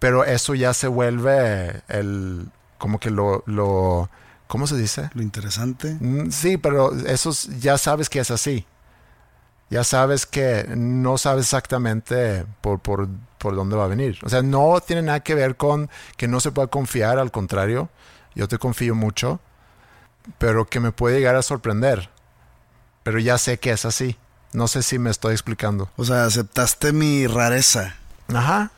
[0.04, 4.10] pero eso ya se vuelve el como que lo, lo
[4.48, 5.08] ¿Cómo se dice?
[5.14, 5.96] Lo interesante.
[5.98, 8.66] Mm, sí, pero eso ya sabes que es así.
[9.70, 14.18] Ya sabes que no sabes exactamente por, por, por dónde va a venir.
[14.24, 15.88] O sea, no tiene nada que ver con
[16.18, 17.88] que no se pueda confiar, al contrario.
[18.34, 19.40] Yo te confío mucho,
[20.36, 22.10] pero que me puede llegar a sorprender.
[23.04, 24.18] Pero ya sé que es así.
[24.52, 25.88] No sé si me estoy explicando.
[25.96, 27.96] O sea, aceptaste mi rareza.
[28.28, 28.70] Ajá.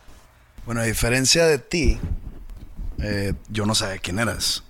[0.66, 1.98] Bueno, a diferencia de ti,
[2.98, 4.62] eh, yo no sabía quién eras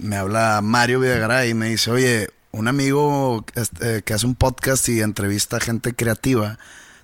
[0.00, 4.88] me habla Mario Videgaray y me dice, oye, un amigo este, que hace un podcast
[4.88, 6.58] y entrevista a gente creativa,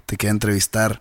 [0.07, 1.01] te quiere entrevistar.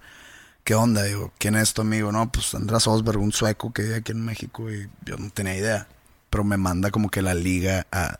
[0.63, 1.03] ¿Qué onda?
[1.03, 2.11] Digo, ¿quién es tu amigo?
[2.11, 5.55] No, pues András Osberg, un sueco que vive aquí en México y yo no tenía
[5.55, 5.87] idea.
[6.29, 8.19] Pero me manda como que la liga a,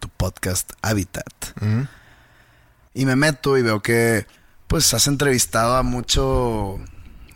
[0.00, 1.32] tu podcast Habitat.
[2.92, 4.26] Y me meto y veo que
[4.66, 6.80] pues has entrevistado a mucho,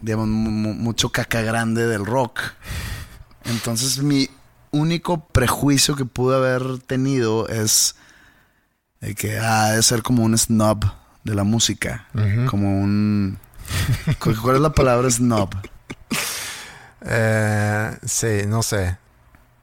[0.01, 2.41] digamos, mucho caca grande del rock.
[3.45, 4.29] Entonces mi
[4.71, 7.97] único prejuicio que pude haber tenido es
[9.17, 10.85] que ha de ser como un snob
[11.25, 12.07] de la música,
[12.49, 13.39] como un
[14.19, 15.51] ¿Cu- ¿Cuál es la palabra snob?
[17.03, 18.99] Eh, sí, no sé.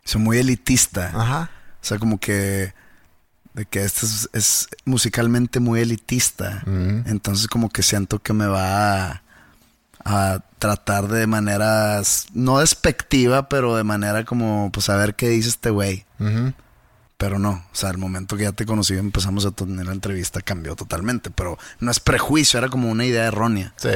[0.04, 1.12] Soy muy elitista.
[1.14, 1.50] Ajá.
[1.82, 2.74] O sea, como que
[3.54, 6.64] de que este es, es musicalmente muy elitista.
[6.66, 9.24] Entonces como que siento que me va a,
[10.08, 15.50] a tratar de maneras no despectiva, pero de manera como pues a ver qué dice
[15.50, 16.06] este güey.
[17.18, 19.92] Pero no, o sea, el momento que ya te conocí y empezamos a tener la
[19.92, 23.74] entrevista cambió totalmente, pero no es prejuicio, era como una idea errónea.
[23.78, 23.90] Sí.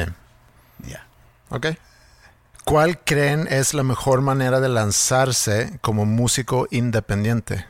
[0.87, 1.05] Ya.
[1.49, 1.67] Ok.
[2.65, 7.65] ¿Cuál creen es la mejor manera de lanzarse como músico independiente?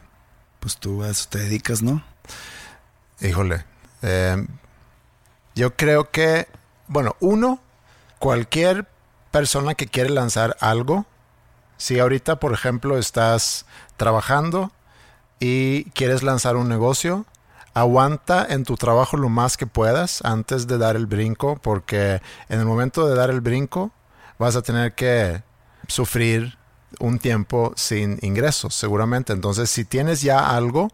[0.59, 2.03] Pues tú a eso te dedicas, ¿no?
[3.19, 3.65] Híjole.
[4.01, 4.45] eh,
[5.53, 6.47] yo creo que,
[6.87, 7.61] bueno, uno,
[8.21, 8.87] cualquier
[9.31, 11.07] persona que quiere lanzar algo,
[11.77, 13.65] si ahorita, por ejemplo, estás
[13.97, 14.71] trabajando
[15.39, 17.25] y quieres lanzar un negocio,
[17.73, 22.59] aguanta en tu trabajo lo más que puedas antes de dar el brinco, porque en
[22.59, 23.91] el momento de dar el brinco
[24.37, 25.41] vas a tener que
[25.87, 26.59] sufrir
[26.99, 29.33] un tiempo sin ingresos, seguramente.
[29.33, 30.89] Entonces, si tienes ya algo,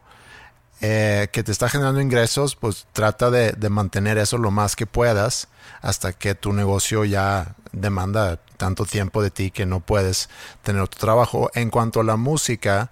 [0.81, 5.47] eh, que te está generando ingresos, pues trata de, mantener eso lo más que puedas
[5.81, 10.29] hasta que tu negocio ya demanda tanto tiempo de ti que no puedes
[10.61, 11.49] tener otro trabajo.
[11.55, 12.91] En cuanto a la música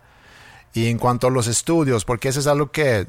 [0.74, 3.08] y en cuanto a los estudios, porque eso es algo que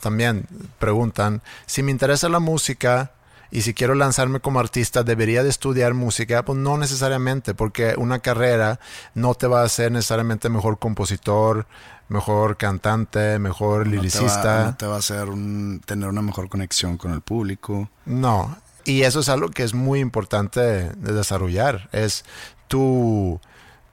[0.00, 0.46] también
[0.78, 3.12] preguntan, si me interesa la música
[3.54, 6.44] y si quiero lanzarme como artista, ¿debería de estudiar música?
[6.44, 8.80] Pues no necesariamente, porque una carrera
[9.14, 11.64] no te va a hacer necesariamente mejor compositor,
[12.08, 14.64] mejor cantante, mejor No liricista.
[14.64, 17.88] No te va a hacer un, tener una mejor conexión con el público.
[18.06, 18.56] No.
[18.84, 21.88] Y eso es algo que es muy importante de desarrollar.
[21.92, 22.24] Es
[22.66, 23.40] tu,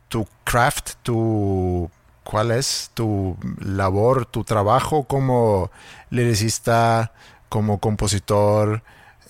[0.07, 1.91] tu craft, tu...
[2.23, 2.89] ¿Cuál es?
[2.95, 5.69] Tu labor, tu trabajo como
[6.09, 7.11] liricista,
[7.47, 8.81] como compositor,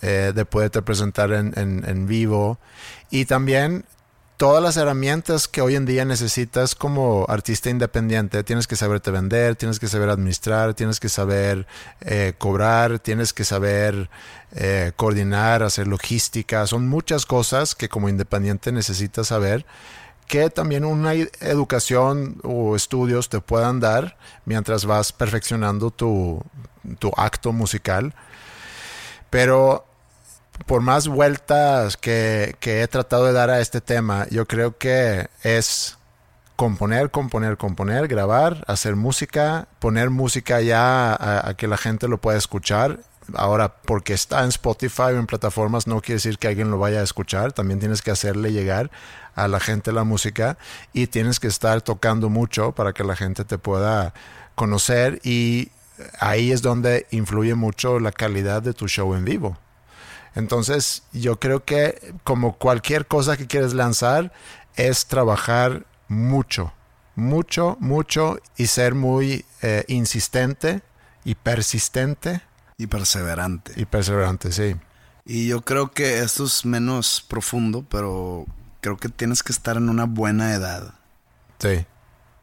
[0.02, 2.58] eh, de poderte presentar en, en- vivo.
[3.10, 3.86] Y también
[4.38, 8.44] todas las herramientas que hoy en día necesitas como artista independiente.
[8.44, 11.68] Tienes que saberte vender, tienes que saber administrar, tienes que saber
[12.02, 14.10] eh, cobrar, tienes que saber
[14.56, 16.66] eh, coordinar, hacer logística.
[16.66, 19.66] Son muchas cosas que como independiente necesitas saber
[20.28, 26.42] que también una educación o estudios te puedan dar mientras vas perfeccionando tu,
[27.00, 28.16] tu acto musical.
[29.30, 29.86] Pero
[30.66, 35.28] por más vueltas que, que he tratado de dar a este tema, yo creo que
[35.44, 35.98] es
[36.56, 42.20] componer, componer, componer, grabar, hacer música, poner música ya a, a que la gente lo
[42.20, 43.00] pueda escuchar.
[43.36, 47.00] Ahora, porque está en Spotify o en plataformas, no quiere decir que alguien lo vaya
[47.00, 47.54] a escuchar.
[47.54, 48.92] También tienes que hacerle llegar
[49.36, 50.58] a la gente la música
[50.94, 54.14] y tienes que estar tocando mucho para que la gente te pueda
[54.56, 55.72] conocer y
[56.20, 59.58] ahí es donde influye mucho la calidad de tu show en vivo.
[60.36, 64.32] Entonces, yo creo que como cualquier cosa que quieres lanzar,
[64.76, 66.74] es trabajar mucho,
[67.16, 70.82] mucho, mucho y ser muy eh, insistente
[71.24, 72.42] y persistente
[72.78, 73.74] Y perseverante.
[73.76, 74.76] y perseverante, sí.
[75.26, 78.46] Y yo creo que esto es menos profundo, pero
[78.82, 80.94] creo que tienes que estar en una buena edad.
[81.60, 81.86] Sí,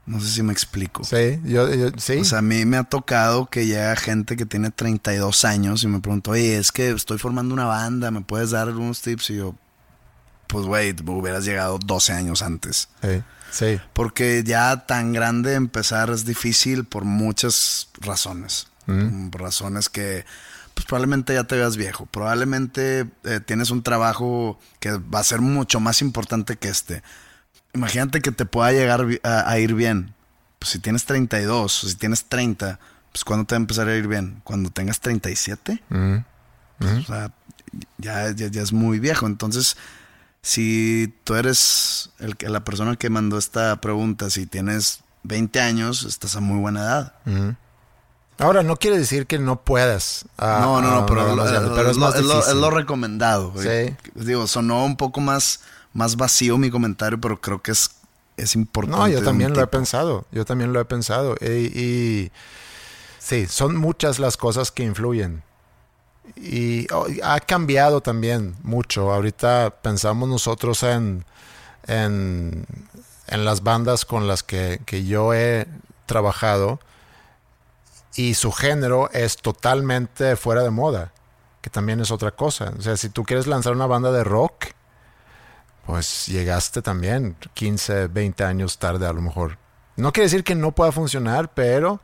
[0.08, 1.04] No sé si me explico.
[1.04, 2.18] sí, yo, yo- sí.
[2.18, 5.88] O sea, a mí me ha tocado que llega gente que tiene 32 años y
[5.88, 9.30] me pregunta, oye, es que estoy formando una banda, ¿me puedes dar algunos tips?
[9.30, 9.54] Y yo,
[10.46, 12.88] pues, güey, hubieras llegado 12 años antes.
[13.02, 18.68] sí, sí, Porque ya tan grande empezar es difícil por muchas razones.
[18.86, 20.24] Mm, Por razones que
[20.72, 22.06] pues probablemente ya te veas viejo.
[22.06, 27.02] Probablemente eh, tienes un trabajo que va a ser mucho más importante que este.
[27.74, 30.14] Imagínate que te pueda llegar a, a ir bien.
[30.58, 32.78] Pues si tienes 32 o si tienes 30,
[33.12, 34.40] pues ¿cuándo te va a empezar a ir bien?
[34.44, 35.82] ¿Cuando tengas 37?
[35.90, 36.24] Ujú.
[36.80, 37.32] O sea,
[37.98, 39.26] ya, ya, ya es muy viejo.
[39.26, 39.76] Entonces,
[40.42, 46.36] si tú eres el, la persona que mandó esta pregunta, si tienes 20 años, estás
[46.36, 47.12] a muy buena edad.
[48.38, 50.24] Ahora, no quiere decir que no puedas.
[50.38, 53.52] ah, no, no, no, pero, es, lo recomendado.
[53.60, 53.94] Sí.
[54.14, 55.60] Digo, sonó un poco más,
[55.92, 57.90] más vacío mi comentario, pero creo que es,
[58.36, 58.98] es importante.
[58.98, 60.26] No, yo también lo he pensado.
[60.30, 61.36] Yo también lo he pensado.
[61.40, 61.46] Y,
[61.78, 62.32] y
[63.18, 65.42] sí, son muchas las cosas que influyen.
[66.36, 69.12] Y oh, ha cambiado también mucho.
[69.12, 71.24] Ahorita pensamos nosotros en,
[71.86, 72.66] en,
[73.26, 75.66] en las bandas con las que, que yo he
[76.06, 76.80] trabajado
[78.14, 81.12] y su género es totalmente fuera de moda,
[81.60, 82.72] que también es otra cosa.
[82.76, 84.66] O sea, si tú quieres lanzar una banda de rock,
[85.88, 89.56] pues llegaste también 15, 20 años tarde a lo mejor.
[89.96, 92.02] No quiere decir que no pueda funcionar, pero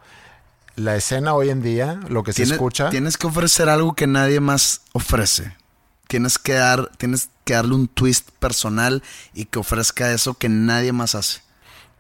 [0.75, 4.41] la escena hoy en día, lo que se escucha, Tienes que ofrecer algo que nadie
[4.41, 5.55] más ofrece.
[6.09, 9.03] tienes que dar, tienes que darle un twist personal
[9.35, 11.43] y que ofrezca eso que nadie más hace.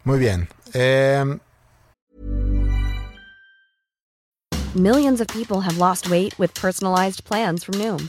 [0.05, 0.49] Muy bien.
[0.73, 1.39] Eh,
[4.75, 8.09] Millions of people have lost weight with personalized plans from Noom,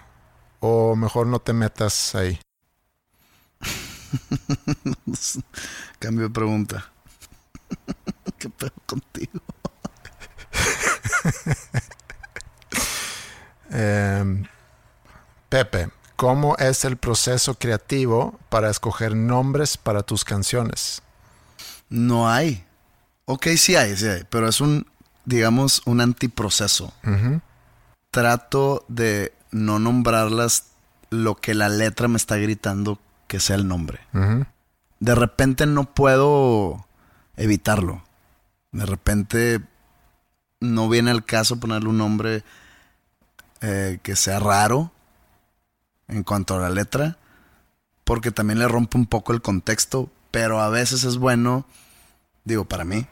[0.61, 2.39] o mejor no te metas ahí.
[5.99, 6.89] Cambio de pregunta.
[8.37, 9.41] ¿Qué pedo contigo?
[13.73, 14.43] Eh,
[15.47, 21.01] Pepe, ¿cómo es el proceso creativo para escoger nombres para tus canciones?
[21.87, 22.65] No hay.
[23.23, 24.85] Ok, sí hay, sí hay, pero es un,
[25.23, 26.93] digamos, un antiproceso.
[28.11, 30.71] Trato de no nombrarlas
[31.09, 33.99] lo que la letra me está gritando que sea el nombre.
[34.99, 36.85] De repente no puedo
[37.35, 38.03] evitarlo.
[38.71, 39.61] De repente
[40.59, 42.43] no viene el caso ponerle un nombre
[43.61, 44.91] eh, que sea raro
[46.07, 47.17] en cuanto a la letra,
[48.03, 51.65] porque también le rompe un poco el contexto, pero a veces es bueno,
[52.43, 53.07] digo, para mí,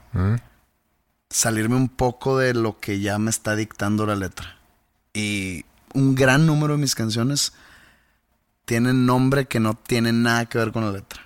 [1.30, 4.58] salirme un poco de lo que ya me está dictando la letra.
[5.14, 7.54] Y un gran número de mis canciones
[8.66, 11.22] tienen nombre que no tiene nada que ver con la letra.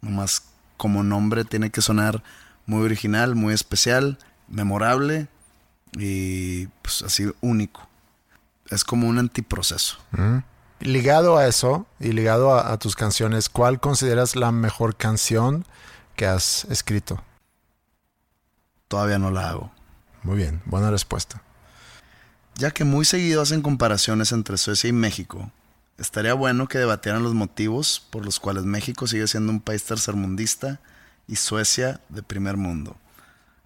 [0.00, 0.42] Nomás
[0.76, 2.22] como nombre tiene que sonar
[2.66, 4.18] muy original, muy especial,
[4.48, 5.28] memorable
[5.92, 7.88] y pues así único.
[8.68, 9.96] Es como un antiproceso.
[10.80, 15.64] Ligado a eso y ligado a, a tus canciones, ¿cuál consideras la mejor canción
[16.16, 17.22] que has escrito?
[18.88, 19.72] Todavía no la hago.
[20.22, 21.42] Muy bien, buena respuesta.
[22.58, 25.52] Ya que muy seguido hacen comparaciones entre Suecia y México,
[25.96, 30.80] estaría bueno que debatieran los motivos por los cuales México sigue siendo un país tercermundista
[31.28, 32.96] y Suecia de primer mundo.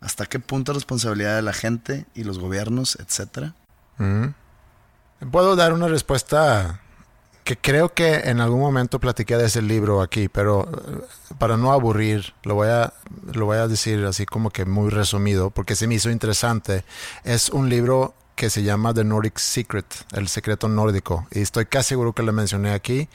[0.03, 3.55] ¿Hasta qué punto es responsabilidad de la gente y los gobiernos, etcétera?
[3.97, 4.27] Mm.
[5.31, 6.83] Puedo dar una respuesta
[7.45, 11.73] que creo que en algún momento platiqué de ese libro aquí, pero eh, para no
[11.73, 12.93] aburrir, lo voy a,
[13.33, 16.85] lo voy a decir así como que muy resumido, porque se me hizo interesante.
[17.25, 21.91] Es un libro que se llama The Nordic Secret, el secreto nórdico, y estoy casi
[21.91, 23.09] seguro que lo mencioné aquí,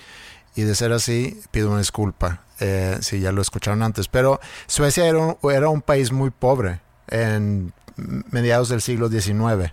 [0.56, 5.06] y de ser así, pido una disculpa eh, si ya lo escucharon antes, pero Suecia
[5.06, 7.74] era un, era un país muy pobre en
[8.32, 9.70] mediados del siglo XIX.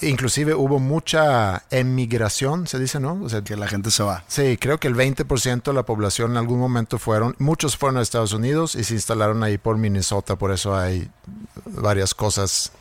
[0.00, 3.20] Inclusive hubo mucha emigración, se dice, ¿no?
[3.22, 4.24] O sea, Que la gente se va.
[4.28, 8.00] Sí, creo que el 20% de la población en algún momento fueron, muchos fueron a
[8.00, 11.10] Estados Unidos y se instalaron ahí por Minnesota, por eso hay
[11.66, 12.72] varias cosas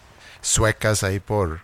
[0.42, 1.62] suecas ahí por,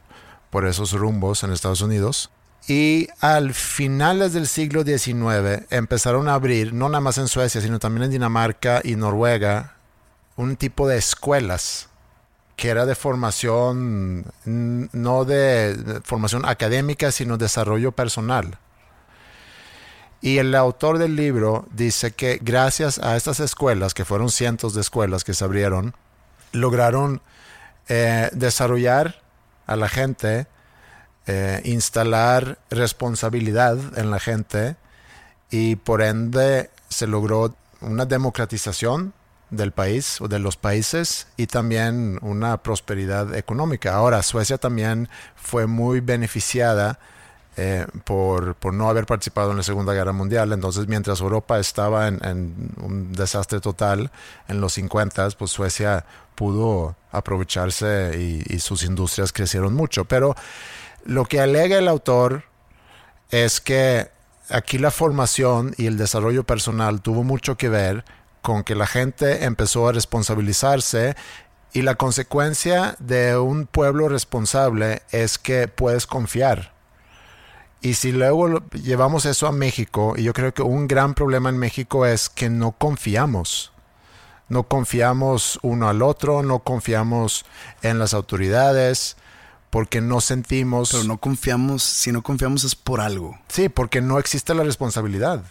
[0.49, 2.29] por esos rumbos en Estados Unidos.
[2.67, 7.77] Y al finales del siglo XIX empezaron a abrir, no nada más en Suecia, sino
[7.77, 9.75] también en Dinamarca y Noruega,
[10.35, 11.89] un tipo de escuelas
[12.55, 18.57] que era de formación, no de formación académica, sino desarrollo personal.
[20.21, 24.81] Y el autor del libro dice que gracias a estas escuelas, que fueron cientos de
[24.81, 25.93] escuelas que se abrieron,
[26.51, 27.21] lograron
[27.87, 29.21] eh, desarrollar
[29.67, 30.47] a la gente,
[31.27, 34.75] eh, instalar responsabilidad en la gente
[35.49, 39.13] y por ende se logró una democratización
[39.49, 43.95] del país o de los países y también una prosperidad económica.
[43.95, 46.99] Ahora, Suecia también fue muy beneficiada
[47.57, 50.51] eh, por, por no haber participado en la Segunda Guerra Mundial.
[50.51, 54.11] Entonces, mientras Europa estaba en, en un desastre total
[54.47, 56.05] en los 50, pues Suecia
[56.35, 60.05] pudo aprovecharse y, sus industrias crecieron mucho.
[60.05, 60.35] Pero
[61.05, 62.43] lo que alega el autor
[63.31, 64.09] es que
[64.49, 68.05] aquí la formación y el desarrollo personal tuvo mucho que ver
[68.41, 71.15] con que la gente empezó a responsabilizarse
[71.73, 76.73] y la consecuencia de un pueblo responsable es que puedes confiar
[77.81, 81.57] Y si luego llevamos eso a México, y yo creo que un gran problema en
[81.57, 83.74] México es que no confiamos.
[84.47, 87.45] No confiamos uno al otro, no confiamos
[87.81, 89.17] en las autoridades,
[89.69, 90.91] porque no sentimos...
[90.91, 93.37] Pero no confiamos, si no confiamos es por algo.
[93.47, 95.43] Sí, porque no existe la responsabilidad.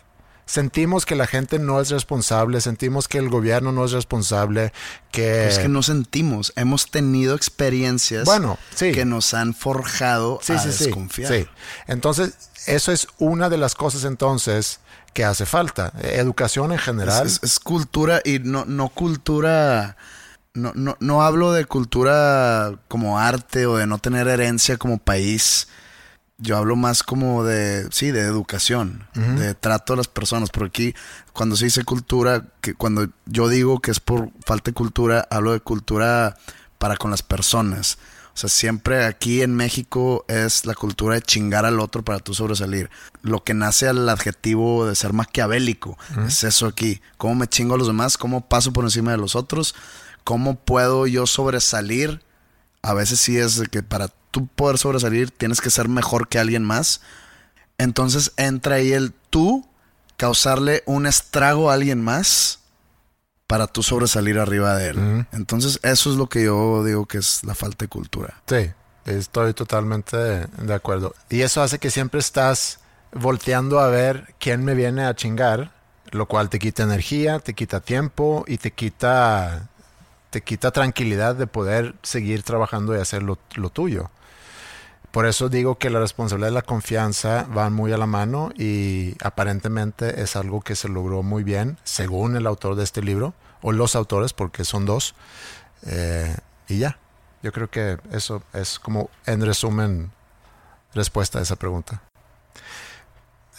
[0.47, 4.73] Sentimos que la gente no es responsable, sentimos que el gobierno no es responsable,
[5.11, 5.49] que...
[5.49, 8.93] Es que no sentimos, hemos tenido experiencias Bueno, sí.
[8.93, 11.49] que nos han forjado sí, a sí, desconfiar.
[11.87, 12.35] Entonces,
[12.67, 14.81] eso es una de las cosas entonces
[15.15, 15.93] que hace falta.
[16.03, 17.27] Educación en general.
[17.27, 19.97] es- es cultura y no, no cultura.
[20.53, 25.67] No, no, no hablo de cultura como arte o de no tener herencia como país.
[26.39, 30.51] Yo hablo más como de, sí, de educación, de trato a las personas.
[30.51, 30.95] Porque aquí,
[31.33, 35.53] cuando se dice cultura, que cuando yo digo que es por falta de cultura, hablo
[35.53, 36.37] de cultura
[36.79, 37.99] para con las personas.
[38.35, 42.35] O sea, siempre aquí en México es la cultura de chingar al otro para tú
[42.35, 42.91] sobresalir.
[43.23, 47.01] Lo que nace al adjetivo de ser maquiavélico es eso aquí.
[47.17, 48.19] ¿Cómo me chingo a los demás?
[48.19, 49.77] ¿Cómo paso por encima de los otros?
[50.25, 52.23] ¿Cómo puedo yo sobresalir?
[52.83, 56.41] A veces sí es de que para tú poder sobresalir tienes que ser mejor que
[56.41, 57.03] alguien más.
[57.79, 59.65] Entonces entra ahí el tú
[60.17, 62.64] causarle un estrago a alguien más
[63.47, 65.27] para tú sobresalir arriba de él.
[65.33, 68.35] Entonces eso es lo que yo digo que es la falta de cultura.
[68.47, 68.71] Sí,
[69.05, 71.15] estoy totalmente de acuerdo.
[71.29, 72.81] Y eso hace que siempre estás
[73.13, 75.73] volteando a ver quién me viene a chingar,
[76.11, 79.69] lo cual te quita energía, te quita tiempo y te quita,
[80.31, 84.11] te quita tranquilidad de poder seguir trabajando y hacer lo, lo tuyo.
[85.15, 89.15] Por eso digo que la responsabilidad y la confianza van muy a la mano y
[89.23, 93.71] aparentemente es algo que se logró muy bien, según el autor de este libro, o
[93.71, 95.15] los autores, porque son dos.
[95.87, 96.37] Eh,
[96.67, 96.99] y ya,
[97.45, 100.11] yo creo que eso es como, en resumen,
[100.95, 102.03] respuesta a esa pregunta.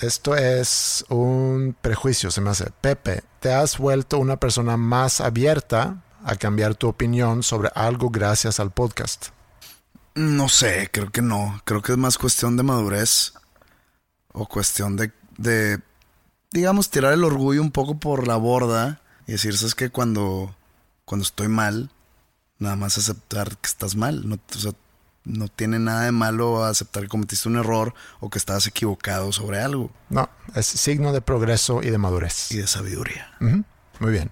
[0.01, 2.69] Esto es un prejuicio, se me hace.
[2.81, 8.59] Pepe, ¿te has vuelto una persona más abierta a cambiar tu opinión sobre algo gracias
[8.59, 9.29] al podcast?
[10.15, 11.61] No sé, creo que no.
[11.65, 13.33] Creo que es más cuestión de madurez
[14.31, 15.79] o cuestión de, de
[16.51, 20.55] digamos, tirar el orgullo un poco por la borda y decir, ¿sabes que Cuando,
[21.03, 21.91] cuando estoy mal,
[22.59, 24.27] nada más aceptar que estás mal.
[24.27, 24.71] No, o sea,
[25.25, 29.59] no tiene nada de malo aceptar que cometiste un error o que estabas equivocado sobre
[29.59, 32.51] algo No, es signo de progreso y de madurez.
[32.51, 33.35] y de sabiduría.
[33.39, 34.29] Muy bien.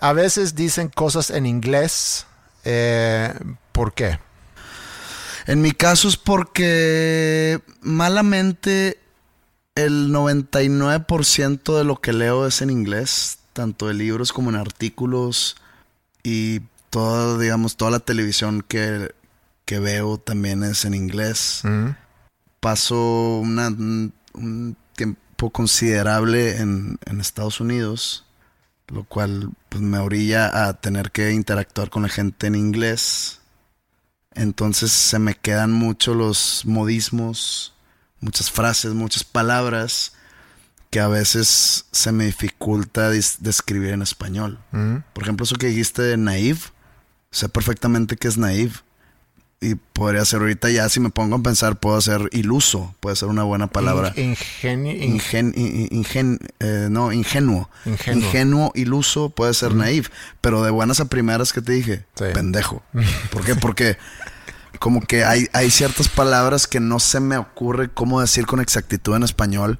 [0.00, 2.26] A veces dicen cosas en inglés.
[2.64, 3.32] eh,
[3.72, 4.18] ¿Por qué?
[5.46, 8.98] En mi caso es porque malamente
[9.74, 15.56] el 99% de lo que leo es en inglés, tanto de libros como en artículos
[16.22, 19.14] y toda, digamos, toda la televisión que,
[19.64, 21.60] que veo también es en inglés.
[21.64, 21.90] Mm,
[22.60, 28.24] Paso una- un, tiempo considerable en, en Estados Unidos,
[28.88, 33.40] lo cual pues, me orilla a tener que interactuar con la gente en inglés.
[34.34, 37.74] Entonces se me quedan mucho los modismos,
[38.20, 40.12] muchas frases, muchas palabras
[40.90, 44.58] que a veces se me dificulta describir en español.
[44.72, 44.96] mm.
[45.12, 46.60] Por ejemplo, eso que dijiste de naive,
[47.30, 48.74] sé perfectamente que es naive.
[49.64, 53.28] Y podría ser ahorita ya, si me pongo a pensar, puedo ser iluso, puede ser
[53.28, 54.12] una buena palabra.
[54.16, 54.86] Ingen,
[55.56, 57.70] in- ingen- eh, no, ingenuo.
[57.86, 58.20] Ingenuo.
[58.22, 60.08] Ingenuo, iluso, puede ser naive.
[60.40, 62.24] Pero de buenas a primeras que te dije, Sí.
[62.34, 62.82] pendejo.
[63.30, 63.54] ¿Por qué?
[63.54, 63.98] Porque
[64.80, 69.14] como que hay, hay ciertas palabras que no se me ocurre cómo decir con exactitud
[69.14, 69.78] en español.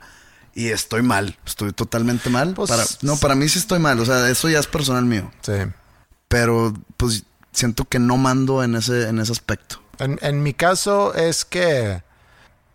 [0.55, 2.55] Y estoy mal, estoy totalmente mal.
[2.55, 5.30] Pues, para, no, para mí sí estoy mal, o sea, eso ya es personal mío.
[5.41, 5.53] sí.
[6.28, 9.82] Pero pues siento que no mando en ese, en ese aspecto.
[9.98, 12.03] En, en mi caso es que,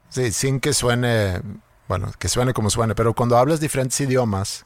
[0.09, 1.41] sí, sin que suene,
[1.87, 4.65] bueno, que suene como suene, pero cuando hablas diferentes idiomas,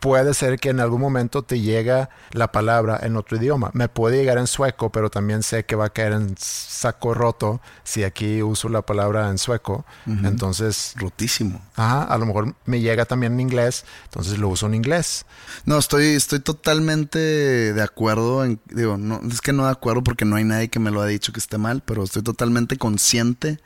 [0.00, 3.70] puede ser que en algún momento te llega la palabra en otro idioma.
[3.74, 7.60] Me puede llegar en sueco, pero también sé que va a caer en saco roto
[7.84, 9.84] si aquí uso la palabra en sueco.
[10.06, 11.60] Entonces, Rotísimo.
[11.76, 15.26] ajá, a lo mejor me llega también en inglés, entonces lo uso en inglés.
[15.66, 18.44] No, estoy, estoy totalmente de acuerdo.
[18.44, 21.02] En, digo, no, es que no de acuerdo porque no hay nadie que me lo
[21.02, 23.60] ha dicho que esté mal, pero estoy totalmente consciente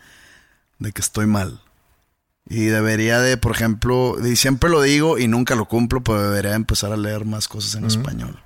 [0.80, 1.60] de que estoy mal.
[2.46, 6.54] Y debería de, por ejemplo, y siempre lo digo y nunca lo cumplo, pero debería
[6.54, 8.38] empezar a leer más cosas en español.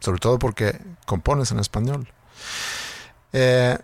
[0.00, 2.08] Sobre todo porque compones en español.
[3.32, 3.76] Eh,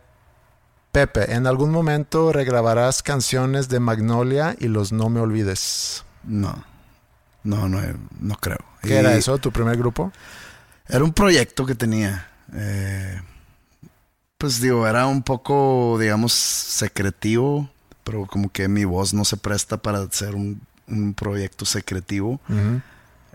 [0.92, 6.04] Pepe, ¿en algún momento regrabarás canciones de Magnolia y los No Me Olvides?
[6.24, 6.64] No,
[7.44, 7.80] no, no,
[8.18, 8.58] no creo.
[8.82, 10.10] ¿Qué Y era eso, tu primer grupo?
[10.88, 12.28] Era un proyecto que tenía.
[12.54, 13.20] eh,
[14.38, 17.68] pues digo, era un poco, digamos, secretivo,
[18.04, 22.40] pero como que mi voz no se presta para hacer un, un proyecto secretivo.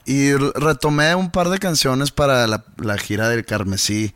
[0.06, 4.14] Y retomé un par de canciones para la, la gira del Carmesí,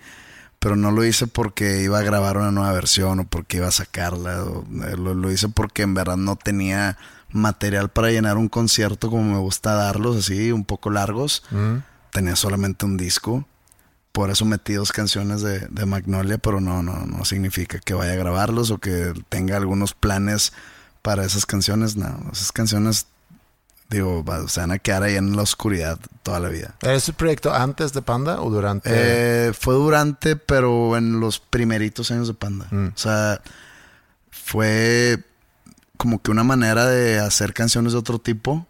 [0.60, 3.72] pero no lo hice porque iba a grabar una nueva versión o porque iba a
[3.72, 4.43] sacarla.
[4.43, 6.97] o- eh, lo, lo hice porque en verdad no tenía
[7.32, 11.43] material para llenar un concierto como me gusta darlos, así, un poco largos.
[12.12, 13.45] Tenía solamente un disco.
[14.20, 18.11] Por eso metí dos canciones de, de Magnolia, pero no, no, no significa que vaya
[18.11, 20.51] a grabarlos o que tenga algunos planes
[21.01, 21.95] para esas canciones.
[21.95, 23.07] No, esas canciones,
[23.89, 26.76] digo, se van a quedar ahí en la oscuridad toda la vida.
[26.82, 28.89] ¿Es el proyecto antes de Panda o durante?
[28.91, 32.67] Eh, fue durante, pero en los primeritos años de Panda.
[32.72, 32.88] Mm.
[32.88, 33.41] O sea,
[34.32, 35.24] fue
[35.95, 38.67] como que una manera de hacer canciones de otro tipo,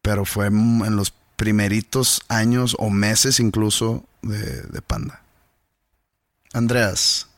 [0.00, 5.22] pero fue en los primeritos años o meses incluso de, de Panda.
[6.52, 7.28] Andreas,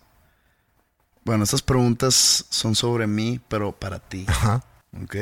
[1.25, 4.63] bueno, estas preguntas son sobre mí, pero para ti, Ajá,
[5.03, 5.15] ¿ok?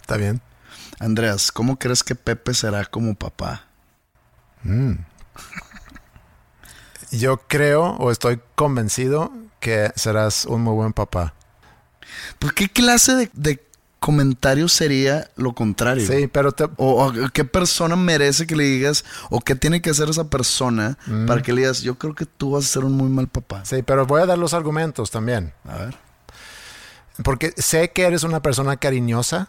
[0.00, 0.40] está bien.
[1.00, 3.64] Andreas, ¿cómo crees que Pepe será como papá?
[7.10, 11.34] Yo creo o estoy convencido que serás un muy buen papá.
[12.38, 13.67] Pues, ¿qué clase de, de
[14.00, 16.06] comentario sería lo contrario?
[16.06, 19.90] Sí, pero te, O, o qué persona merece que le digas, o qué tiene que
[19.90, 22.92] hacer esa persona para que le digas, yo creo que tú vas a ser un
[22.92, 23.64] muy mal papá.
[23.64, 25.52] sí, pero voy a dar los argumentos también.
[25.64, 25.96] A ver.
[27.24, 29.48] Porque sé que eres una persona cariñosa.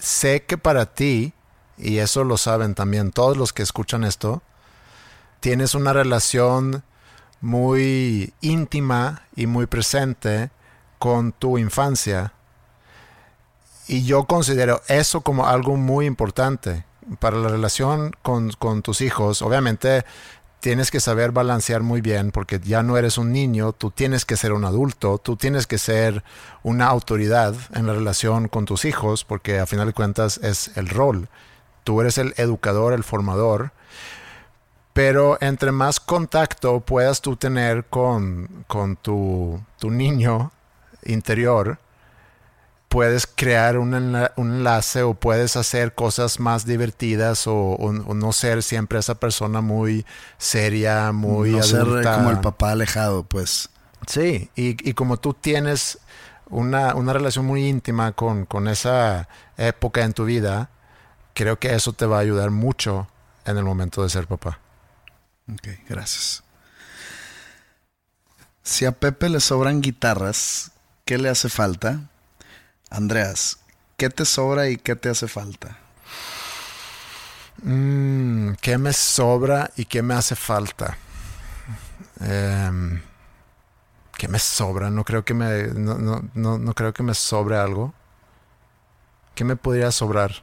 [0.00, 1.32] Sé que para ti,
[1.76, 4.42] y eso lo saben también todos los que escuchan esto,
[5.40, 6.82] tienes una relación
[7.40, 10.50] muy íntima y muy presente
[10.98, 12.32] con tu infancia.
[13.88, 16.84] Y yo considero eso como algo muy importante
[17.20, 19.40] para la relación con, con tus hijos.
[19.40, 20.04] Obviamente
[20.60, 24.36] tienes que saber balancear muy bien porque ya no eres un niño, tú tienes que
[24.36, 26.22] ser un adulto, tú tienes que ser
[26.62, 30.88] una autoridad en la relación con tus hijos porque a final de cuentas es el
[30.88, 31.28] rol.
[31.82, 33.72] Tú eres el educador, el formador.
[34.92, 40.50] Pero entre más contacto puedas tú tener con, con tu, tu niño
[41.04, 41.78] interior,
[42.88, 48.14] puedes crear un, enla- un enlace o puedes hacer cosas más divertidas o, o- o
[48.14, 50.06] no ser siempre esa persona muy
[50.38, 53.68] seria, muy no ser eh, como el papá alejado, pues.
[54.06, 55.98] Sí, y, y como tú tienes
[56.48, 59.28] una, una relación muy íntima con, con esa
[59.58, 60.70] época en tu vida,
[61.34, 63.06] creo que eso te va a ayudar mucho
[63.44, 64.60] en el momento de ser papá.
[65.52, 66.42] Ok, gracias.
[68.62, 70.72] Si a Pepe le sobran guitarras,
[71.04, 72.00] ¿qué le hace falta?
[72.90, 73.58] Andreas,
[73.96, 75.78] ¿qué te sobra y qué te hace falta?
[77.62, 80.96] Mm, ¿Qué me sobra y qué me hace falta?
[82.20, 83.00] Em,
[84.16, 84.90] ¿Qué me sobra?
[84.90, 87.94] No creo que me, no, no, no, no creo que me sobre algo.
[89.34, 90.42] ¿Qué me podría sobrar?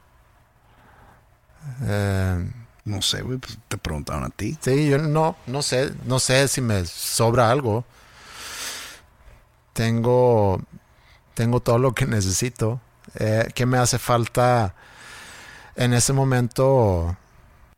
[1.82, 2.52] Em,
[2.84, 4.56] No sé, güey, pues te preguntaron a ti.
[4.60, 7.84] Sí, yo no, no sé, no sé si me sobra algo.
[9.72, 10.60] Tengo,
[11.36, 12.80] tengo todo lo que necesito.
[13.16, 14.74] Eh, ¿Qué me hace falta
[15.76, 17.14] en ese momento?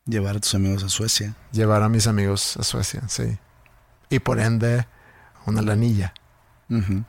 [0.07, 1.35] Llevar a tus amigos a Suecia.
[1.51, 3.37] Llevar a mis amigos a Suecia, sí.
[4.11, 4.87] Y por ende,
[5.45, 6.15] una lanilla.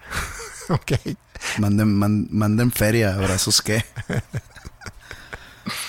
[0.72, 0.92] Ok.
[1.58, 3.84] Manden, man- manden feria, abrazos qué.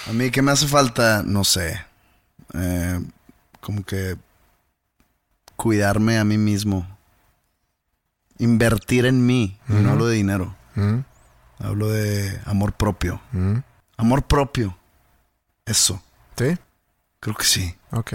[0.09, 1.23] A mí, ¿qué me hace falta?
[1.23, 1.79] No sé.
[2.55, 3.01] Eh,
[3.61, 4.17] como que
[5.57, 6.87] cuidarme a mí mismo.
[8.41, 9.57] Invertir en mí.
[9.69, 10.57] No hablo de dinero.
[11.59, 13.21] Hablo de amor propio.
[13.97, 14.77] Amor propio.
[15.65, 16.03] Eso.
[16.37, 16.57] Sí,
[17.21, 17.75] Creo que sí.
[17.93, 18.15] ok.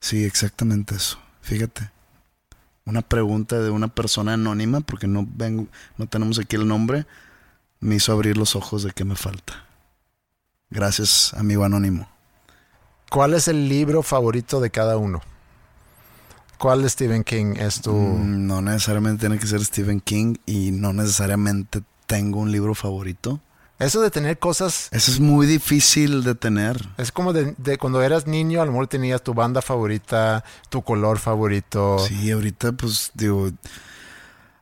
[0.00, 1.18] Sí, exactamente eso.
[1.40, 1.90] Fíjate.
[2.84, 5.66] Una pregunta de una persona anónima, porque no vengo,
[5.96, 7.06] no tenemos aquí el nombre,
[7.80, 9.64] me hizo abrir los ojos de qué me falta.
[10.70, 12.08] Gracias, amigo anónimo.
[13.10, 15.20] ¿Cuál es el libro favorito de cada uno?
[16.58, 17.92] ¿Cuál Stephen King es tu...?
[17.92, 23.40] Mm, No necesariamente tiene que ser Stephen King y no necesariamente tengo un libro favorito.
[23.78, 26.88] Eso de tener cosas Eso es muy difícil de tener.
[26.98, 30.82] Es como de, de cuando eras niño, a lo mejor tenías tu banda favorita, tu
[30.82, 32.00] color favorito.
[32.00, 33.50] Sí, ahorita pues digo,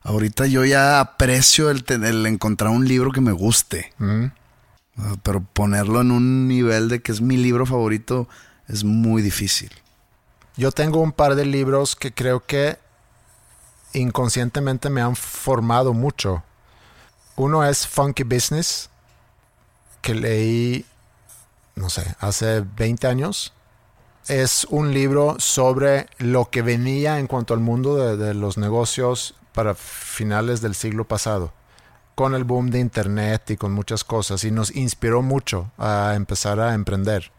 [0.02, 3.92] ahorita yo ya aprecio el, el encontrar un libro que me guste.
[3.96, 4.24] Mm.
[4.98, 8.28] Ah, Pero ponerlo en un nivel de que es mi libro favorito
[8.68, 9.70] es muy difícil.
[10.56, 12.78] Yo tengo un par de libros que creo que
[13.92, 16.42] inconscientemente me han formado mucho.
[17.36, 18.88] Uno es Funky Business,
[20.00, 20.86] que leí,
[21.74, 23.52] no sé, hace 20 años.
[24.28, 29.34] Es un libro sobre lo que venía en cuanto al mundo de, de los negocios
[29.52, 31.52] para finales del siglo pasado.
[32.14, 36.60] con el boom de internet y con muchas cosas y nos inspiró mucho a empezar
[36.60, 37.30] a emprender.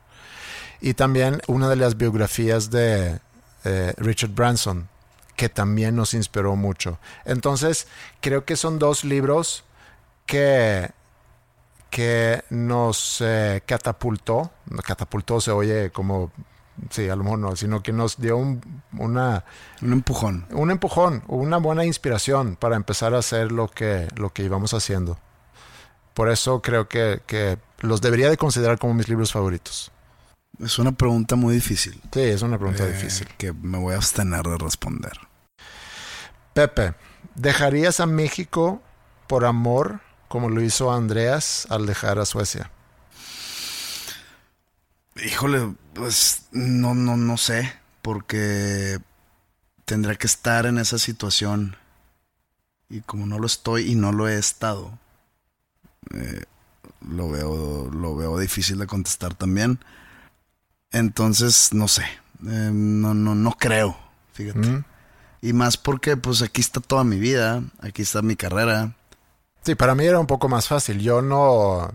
[0.82, 3.20] Y también una de las biografías de
[3.64, 4.88] eh, Richard Branson,
[5.36, 7.00] que también nos inspiró mucho.
[7.26, 7.88] Entonces,
[8.22, 9.64] creo que son dos libros
[10.26, 10.90] que,
[11.90, 14.52] que nos eh, catapultó.
[14.84, 16.32] Catapultó se oye como,
[16.90, 19.44] sí, a lo mejor no, sino que nos dio un, una,
[19.82, 20.46] Un empujón.
[20.52, 25.18] un empujón, una buena inspiración para empezar a hacer lo que, lo que íbamos haciendo.
[26.14, 29.92] Por eso creo que, que los debería de considerar como mis libros favoritos.
[30.60, 32.02] Es una pregunta muy difícil.
[32.12, 33.28] Sí, es una pregunta eh, difícil.
[33.38, 35.14] Que me voy a abstener de responder.
[36.54, 36.96] Pepe,
[37.36, 38.82] ¿dejarías a México
[39.28, 42.72] por amor como lo hizo Andreas al dejar a Suecia?
[45.24, 47.74] Híjole, pues no, no, no sé.
[48.02, 49.00] Porque
[49.86, 51.76] tendría que estar en esa situación.
[52.90, 54.98] Y como no lo estoy y no lo he estado,
[56.14, 56.44] eh,
[57.08, 59.80] lo, veo, lo veo difícil de contestar también.
[60.92, 62.04] Entonces, no sé.
[62.04, 63.98] Eh, no, no, no creo.
[64.34, 64.60] Fíjate.
[64.60, 64.84] ¿Mm?
[65.42, 67.64] Y más porque pues aquí está toda mi vida.
[67.82, 68.96] Aquí está mi carrera.
[69.64, 71.00] Sí, para mí era un poco más fácil.
[71.00, 71.92] Yo no,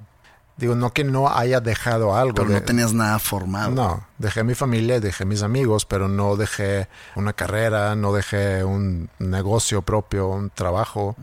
[0.57, 2.35] digo, no que no haya dejado algo.
[2.35, 3.71] Pero de- no tenías nada formado.
[3.71, 9.09] No, dejé mi familia, dejé mis amigos, pero no dejé una carrera, no dejé un
[9.19, 11.17] negocio propio, un trabajo.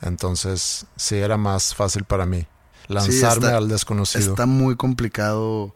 [0.00, 2.46] Entonces, sí, era más fácil para mí
[2.88, 4.30] lanzarme está- al desconocido.
[4.30, 5.74] Está muy complicado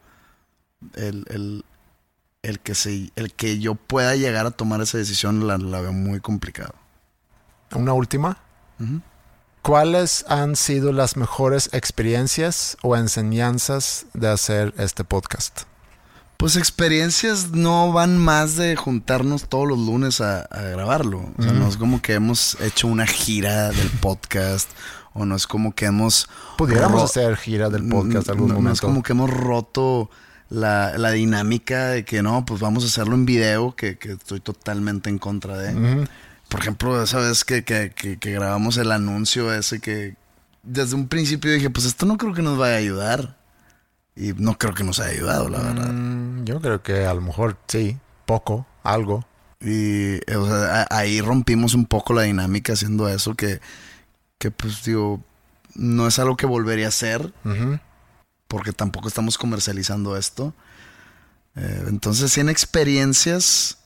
[0.95, 1.65] el, el,
[2.43, 5.93] el que se, el que yo pueda llegar a tomar esa decisión la, la veo
[5.93, 6.75] muy complicado.
[7.75, 8.39] Una última.
[9.63, 15.63] ¿Cuáles han sido las mejores experiencias o enseñanzas de hacer este podcast?
[16.37, 21.33] Pues experiencias no van más de juntarnos todos los lunes a, a grabarlo.
[21.39, 24.71] O sea, no es como que hemos hecho una gira del podcast
[25.15, 26.29] o no es como que hemos...
[26.59, 28.75] Pudiéramos hacer gira del podcast algún no, no momento.
[28.75, 30.11] es como que hemos roto
[30.51, 34.41] la, la dinámica de que no, pues vamos a hacerlo en video, que, que estoy
[34.41, 36.07] totalmente en contra de.
[36.49, 40.15] Por ejemplo, esa vez que, que, que- grabamos el anuncio ese que
[40.63, 43.37] desde un principio dije, pues esto no creo que nos vaya a ayudar.
[44.15, 45.93] Y no creo que nos haya ayudado, la verdad.
[45.93, 49.27] Mm, yo creo que a lo mejor sí, poco, algo.
[49.61, 53.61] Y o sea, a- ahí rompimos un poco la dinámica haciendo eso que,
[54.39, 55.21] que pues digo,
[55.75, 57.33] no es algo que volvería a hacer.
[58.49, 60.55] Porque tampoco estamos comercializando esto.
[61.57, 63.79] Eh, entonces, en experiencias,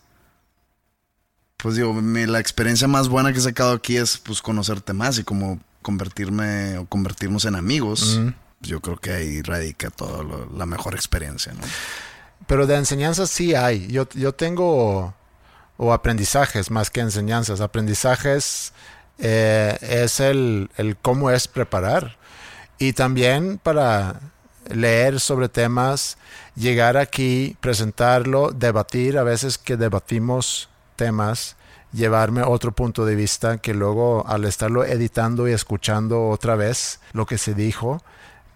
[1.56, 5.18] pues digo, mi- la experiencia más buena que he sacado aquí es pues conocerte más
[5.18, 8.20] y como convertirme o convertirnos en amigos.
[8.62, 10.22] Yo creo que ahí radica toda
[10.54, 11.60] la mejor experiencia, ¿no?
[12.46, 13.86] Pero de enseñanzas sí hay.
[13.88, 15.14] Yo, yo tengo,
[15.78, 17.60] o aprendizajes más que enseñanzas.
[17.62, 18.72] Aprendizajes
[19.18, 22.18] eh, es el, el cómo es preparar.
[22.78, 24.20] Y también para
[24.68, 26.18] leer sobre temas,
[26.54, 31.56] llegar aquí, presentarlo, debatir, a veces que debatimos temas,
[31.92, 37.26] llevarme otro punto de vista que luego al estarlo editando y escuchando otra vez lo
[37.26, 38.02] que se dijo,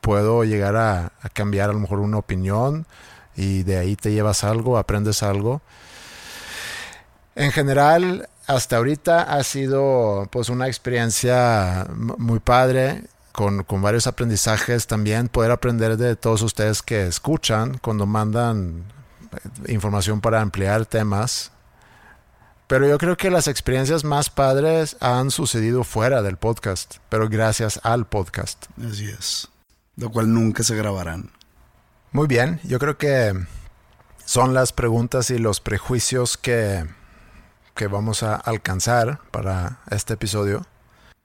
[0.01, 2.87] puedo llegar a, cambiar a lo mejor una opinión
[3.35, 5.63] y de ahí te llevas algo, aprendes algo.
[7.35, 13.05] En general, hasta ahorita ha sido pues una experiencia muy padre,
[13.35, 18.85] con, con varios aprendizajes también, poder aprender de todos ustedes que escuchan cuando mandan
[19.33, 21.51] eh, información para ampliar temas.
[22.69, 27.81] Pero yo creo que las experiencias más padres han sucedido fuera del podcast, pero gracias
[27.83, 28.67] al podcast.
[28.79, 29.49] Así es.
[29.97, 31.33] Lo cual nunca se grabarán.
[32.13, 33.35] Muy bien, yo creo que
[34.25, 36.87] son las preguntas y los prejuicios que,
[37.75, 40.65] que vamos a alcanzar para este episodio.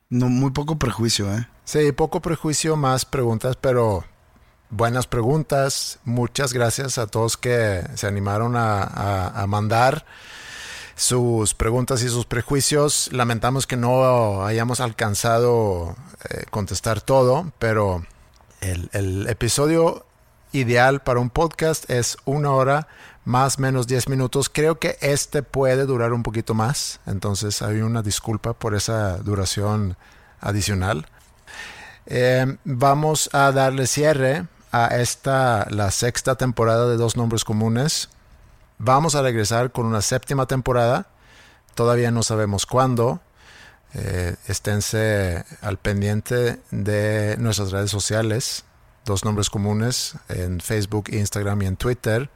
[0.09, 1.47] No, muy poco prejuicio, ¿eh?
[1.65, 4.03] Sí, poco prejuicio, más preguntas, pero
[4.71, 5.99] buenas preguntas.
[6.03, 8.81] Muchas gracias a todos que se animaron a,
[9.39, 10.05] a- mandar
[10.95, 13.09] sus preguntas y sus prejuicios.
[13.13, 15.95] Lamentamos que no hayamos alcanzado
[16.29, 18.03] eh, contestar todo, pero
[18.61, 20.07] el, el episodio
[20.53, 22.87] ideal para un podcast es una hora
[23.25, 24.49] más menos 10 minutos.
[24.49, 29.97] Creo que este puede durar un poquito más, entonces hay una disculpa por esa duración
[30.41, 31.07] adicional.
[32.05, 38.09] Eh, vamos a darle cierre a esta, la sexta temporada de Dos Nombres Comunes.
[38.77, 41.07] Vamos a regresar con una séptima temporada.
[41.75, 43.21] Todavía no sabemos cuándo.
[43.93, 48.63] Eh, esténse al pendiente de nuestras redes sociales.
[49.05, 52.29] Dos Nombres Comunes en Facebook, Instagram y en Twitter.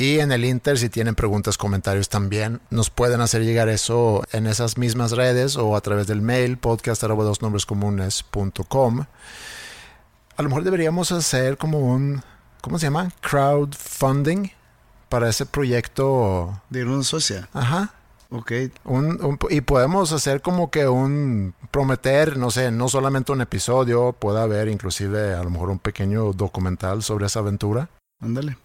[0.00, 4.46] Y en el Inter, si tienen preguntas, comentarios también, nos pueden hacer llegar eso en
[4.46, 7.10] esas mismas redes o a través del mail podcast.com.
[10.36, 12.22] A lo mejor deberíamos hacer como un,
[12.62, 13.12] ¿cómo se llama?
[13.20, 14.50] Crowdfunding
[15.10, 16.62] para ese proyecto.
[16.70, 17.50] De una socia.
[17.52, 17.92] Ajá.
[18.30, 18.52] Ok.
[18.84, 24.12] Un, un- y podemos hacer como que un prometer, no sé, no solamente un episodio,
[24.12, 27.90] puede haber inclusive a lo mejor un pequeño documental sobre esa aventura.
[28.22, 28.56] Ándale.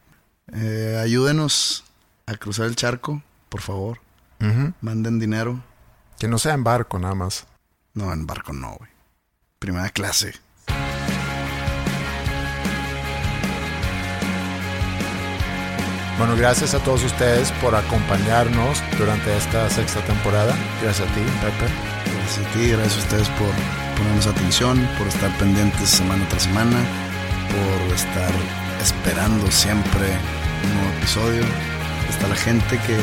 [0.53, 1.83] Eh, ayúdenos
[2.25, 3.99] a cruzar el charco, por favor.
[4.81, 5.63] Manden dinero.
[6.19, 7.47] Que no sea en barco nada más.
[7.93, 8.89] No, en barco no, güey.
[9.59, 10.33] Primera clase.
[16.17, 20.55] Bueno, gracias a todos ustedes por acompañarnos durante esta sexta temporada.
[20.81, 22.15] Gracias a ti, Pepe.
[22.15, 23.49] Gracias a ti, gracias a ustedes por
[23.97, 26.77] ponernos atención, por estar pendientes semana tras semana,
[27.49, 28.31] por estar
[28.81, 30.05] esperando siempre
[30.63, 31.43] un nuevo episodio.
[32.09, 32.97] Hasta la gente que,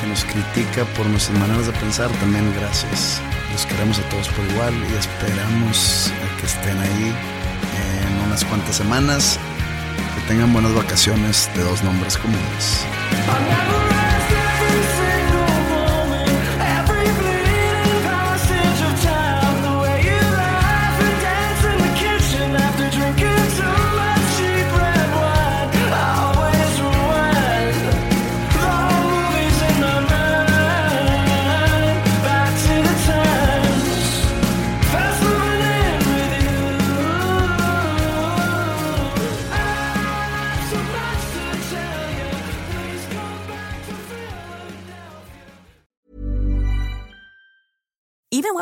[0.00, 3.20] que nos critica por nuestras maneras de pensar, también gracias.
[3.52, 7.14] Los queremos a todos por igual y esperamos a que estén ahí
[8.06, 9.38] en unas cuantas semanas.
[10.14, 12.84] Que tengan buenas vacaciones de dos nombres comunes.